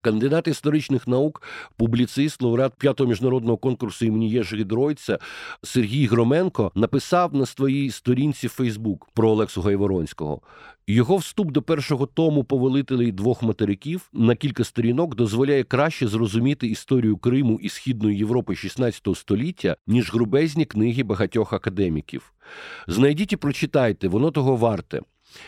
Кандидат 0.00 0.48
історичних 0.48 1.08
наук, 1.08 1.42
публіцист, 1.76 2.42
лауреат 2.42 2.74
п'ятого 2.74 3.08
міжнародного 3.08 3.56
конкурсу 3.56 4.06
імені 4.06 4.30
Єжи 4.30 4.64
Дройця 4.64 5.18
Сергій 5.62 6.06
Громенко 6.06 6.72
написав 6.74 7.34
на 7.34 7.46
своїй 7.46 7.90
сторінці 7.90 8.48
Фейсбук 8.48 9.08
про 9.14 9.30
Олексу 9.30 9.62
Гайворонського. 9.62 10.40
Його 10.86 11.16
вступ 11.16 11.50
до 11.50 11.62
першого 11.62 12.06
тому 12.06 12.44
повелителей 12.44 13.12
двох 13.12 13.42
материків 13.42 14.08
на 14.12 14.34
кілька 14.36 14.64
сторінок 14.64 15.14
дозволяє 15.14 15.64
краще 15.64 16.08
зрозуміти 16.08 16.66
історію 16.66 17.16
Криму 17.16 17.58
і 17.62 17.68
Східної 17.68 18.18
Європи 18.18 18.52
XVI 18.52 19.14
століття, 19.14 19.76
ніж 19.86 20.12
грубезні 20.12 20.64
книги 20.64 21.02
багатьох 21.02 21.52
академіків. 21.52 22.32
Знайдіть 22.86 23.32
і 23.32 23.36
прочитайте, 23.36 24.08
воно 24.08 24.30
того 24.30 24.56
варте. 24.56 25.00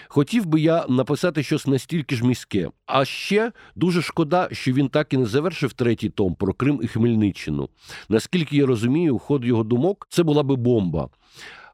Хотів 0.08 0.46
би 0.46 0.60
я 0.60 0.86
написати 0.88 1.42
щось 1.42 1.66
настільки 1.66 2.16
ж 2.16 2.24
міське. 2.24 2.70
А 2.86 3.04
ще 3.04 3.52
дуже 3.76 4.02
шкода, 4.02 4.48
що 4.52 4.72
він 4.72 4.88
так 4.88 5.12
і 5.12 5.16
не 5.16 5.26
завершив 5.26 5.72
третій 5.72 6.08
том 6.08 6.34
про 6.34 6.52
Крим 6.52 6.80
і 6.82 6.86
Хмельниччину. 6.86 7.68
Наскільки 8.08 8.56
я 8.56 8.66
розумію, 8.66 9.18
ход 9.18 9.44
його 9.44 9.64
думок 9.64 10.06
це 10.10 10.22
була 10.22 10.42
би 10.42 10.56
бомба. 10.56 11.08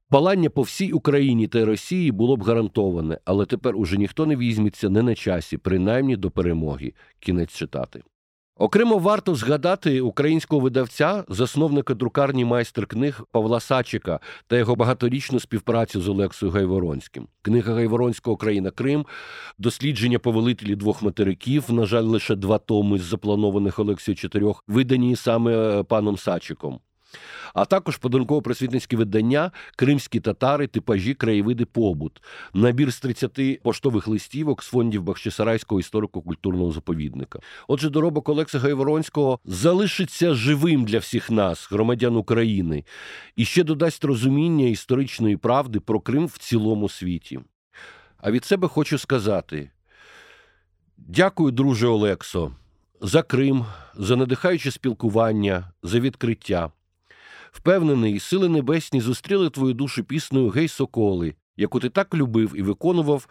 Палання 0.09 0.51
по 0.51 0.62
всій 0.62 0.92
Україні 0.92 1.49
та 1.49 1.64
Росії 1.64 2.12
було 2.12 2.37
б 2.37 2.42
гарантоване, 2.42 3.19
але 3.25 3.47
тепер 3.47 3.77
уже 3.77 3.97
ніхто 3.97 4.27
не 4.27 4.37
візьметься 4.37 4.88
не 4.88 5.03
на 5.03 5.14
часі, 5.14 5.57
принаймні 5.57 6.16
до 6.16 6.31
перемоги. 6.31 6.92
Кінець 7.21 7.53
читати. 7.53 8.03
Окремо 8.59 8.99
варто 8.99 9.35
згадати 9.35 10.01
українського 10.01 10.61
видавця, 10.61 11.25
засновника 11.29 11.95
друкарні 11.95 12.45
майстер 12.45 12.87
книг 12.87 13.21
Павла 13.33 13.61
Сачика 13.61 14.21
та 14.47 14.57
його 14.57 14.77
багаторічну 14.77 15.40
співпрацю 15.40 16.01
з 16.01 16.09
Олексою 16.09 16.53
Гайворонським. 16.53 17.29
Книга 17.42 17.75
Гайворонського 17.75 18.37
Країна 18.37 18.71
Крим, 18.71 19.07
дослідження 19.59 20.19
повелителі 20.19 20.77
двох 20.77 21.03
материків. 21.03 21.64
На 21.69 21.87
жаль, 21.87 22.03
лише 22.03 22.35
два 22.35 22.59
томи 22.59 22.99
з 22.99 23.03
запланованих 23.03 23.79
Олексію 23.79 24.14
чотирьох, 24.14 24.64
видані 24.69 25.16
саме 25.16 25.53
е, 25.53 25.83
паном 25.83 26.16
Сачиком. 26.16 26.81
А 27.55 27.64
також 27.64 27.98
подарунково-просвітницьке 27.98 28.96
видання 28.96 29.50
Кримські 29.76 30.20
татари, 30.20 30.66
типажі, 30.66 31.14
краєвиди, 31.14 31.64
побут, 31.64 32.22
набір 32.55 32.90
з 32.90 33.00
30 33.00 33.62
поштових 33.62 34.09
листівок 34.09 34.62
з 34.62 34.66
фондів 34.66 35.02
Бахчисарайського 35.02 35.81
історико-культурного 35.81 36.72
заповідника. 36.72 37.38
Отже, 37.68 37.90
доробок 37.90 38.29
Олекса 38.29 38.59
Гайворонського 38.59 39.38
залишиться 39.44 40.35
живим 40.35 40.85
для 40.85 40.98
всіх 40.98 41.31
нас, 41.31 41.68
громадян 41.70 42.16
України, 42.16 42.85
і 43.37 43.44
ще 43.44 43.64
додасть 43.64 44.05
розуміння 44.05 44.66
історичної 44.66 45.37
правди 45.37 45.81
про 45.81 46.00
Крим 46.00 46.26
в 46.26 46.38
цілому 46.38 46.88
світі. 46.88 47.40
А 48.18 48.31
від 48.31 48.44
себе 48.44 48.68
хочу 48.68 48.98
сказати: 48.98 49.70
дякую, 50.96 51.50
друже 51.50 51.87
Олексо, 51.87 52.52
за 53.00 53.22
Крим, 53.22 53.66
за 53.94 54.16
надихаюче 54.16 54.70
спілкування, 54.70 55.72
за 55.83 56.00
відкриття. 56.00 56.70
Впевнений, 57.57 58.21
сили 58.21 58.49
небесні 58.49 59.01
зустріли 59.01 59.51
твою 59.51 59.75
душу 59.75 60.05
піснею 60.05 60.49
Гей 60.49 60.69
Соколи, 60.69 61.35
яку 61.57 61.81
ти 61.81 61.88
так 61.88 62.14
любив 62.14 62.53
і 62.57 62.62
виконував 62.62 63.29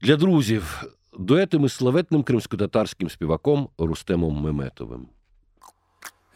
для 0.00 0.16
друзів 0.16 0.84
дуетами 1.18 1.68
з 1.68 1.72
славетним 1.72 2.22
кримськотатарським 2.22 3.10
співаком 3.10 3.68
Рустемом 3.78 4.34
Меметовим. 4.34 5.08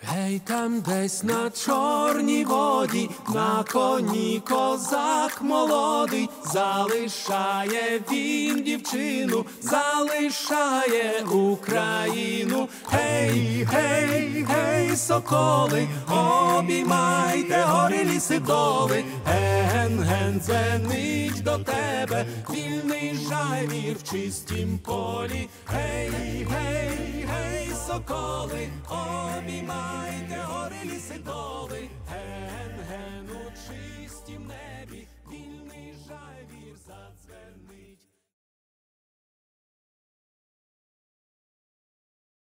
Гей, 0.07 0.41
там 0.45 0.81
десь 0.81 1.23
на 1.23 1.51
чорній 1.51 2.45
воді, 2.45 3.11
на 3.35 3.65
коні 3.73 4.43
козак 4.49 5.43
молодий, 5.43 6.29
залишає 6.53 8.01
він 8.13 8.63
дівчину, 8.63 9.47
залишає 9.61 11.25
Україну. 11.33 12.69
Гей, 12.91 13.67
гей, 13.71 14.47
гей, 14.49 14.97
соколи, 14.97 15.89
обіймайте 16.09 17.65
гори 17.67 18.05
ліси 18.05 18.39
доли, 18.39 19.05
ген, 19.27 20.01
ген, 20.01 20.41
дзвенить 20.41 21.43
до 21.43 21.59
тебе, 21.59 22.27
вільний 22.51 23.19
жайвір 23.29 23.97
в 23.97 24.11
чистім 24.11 24.79
полі. 24.79 25.49
Гей, 25.67 26.47
гей, 26.51 27.27
гей, 27.31 27.64
соколи, 27.87 28.69
обіймайте 28.89 30.39
гори 30.45 30.77
ліси 30.85 31.15
доли, 31.25 31.89
ген, 32.09 32.73
ген, 32.89 33.14
у 33.14 33.14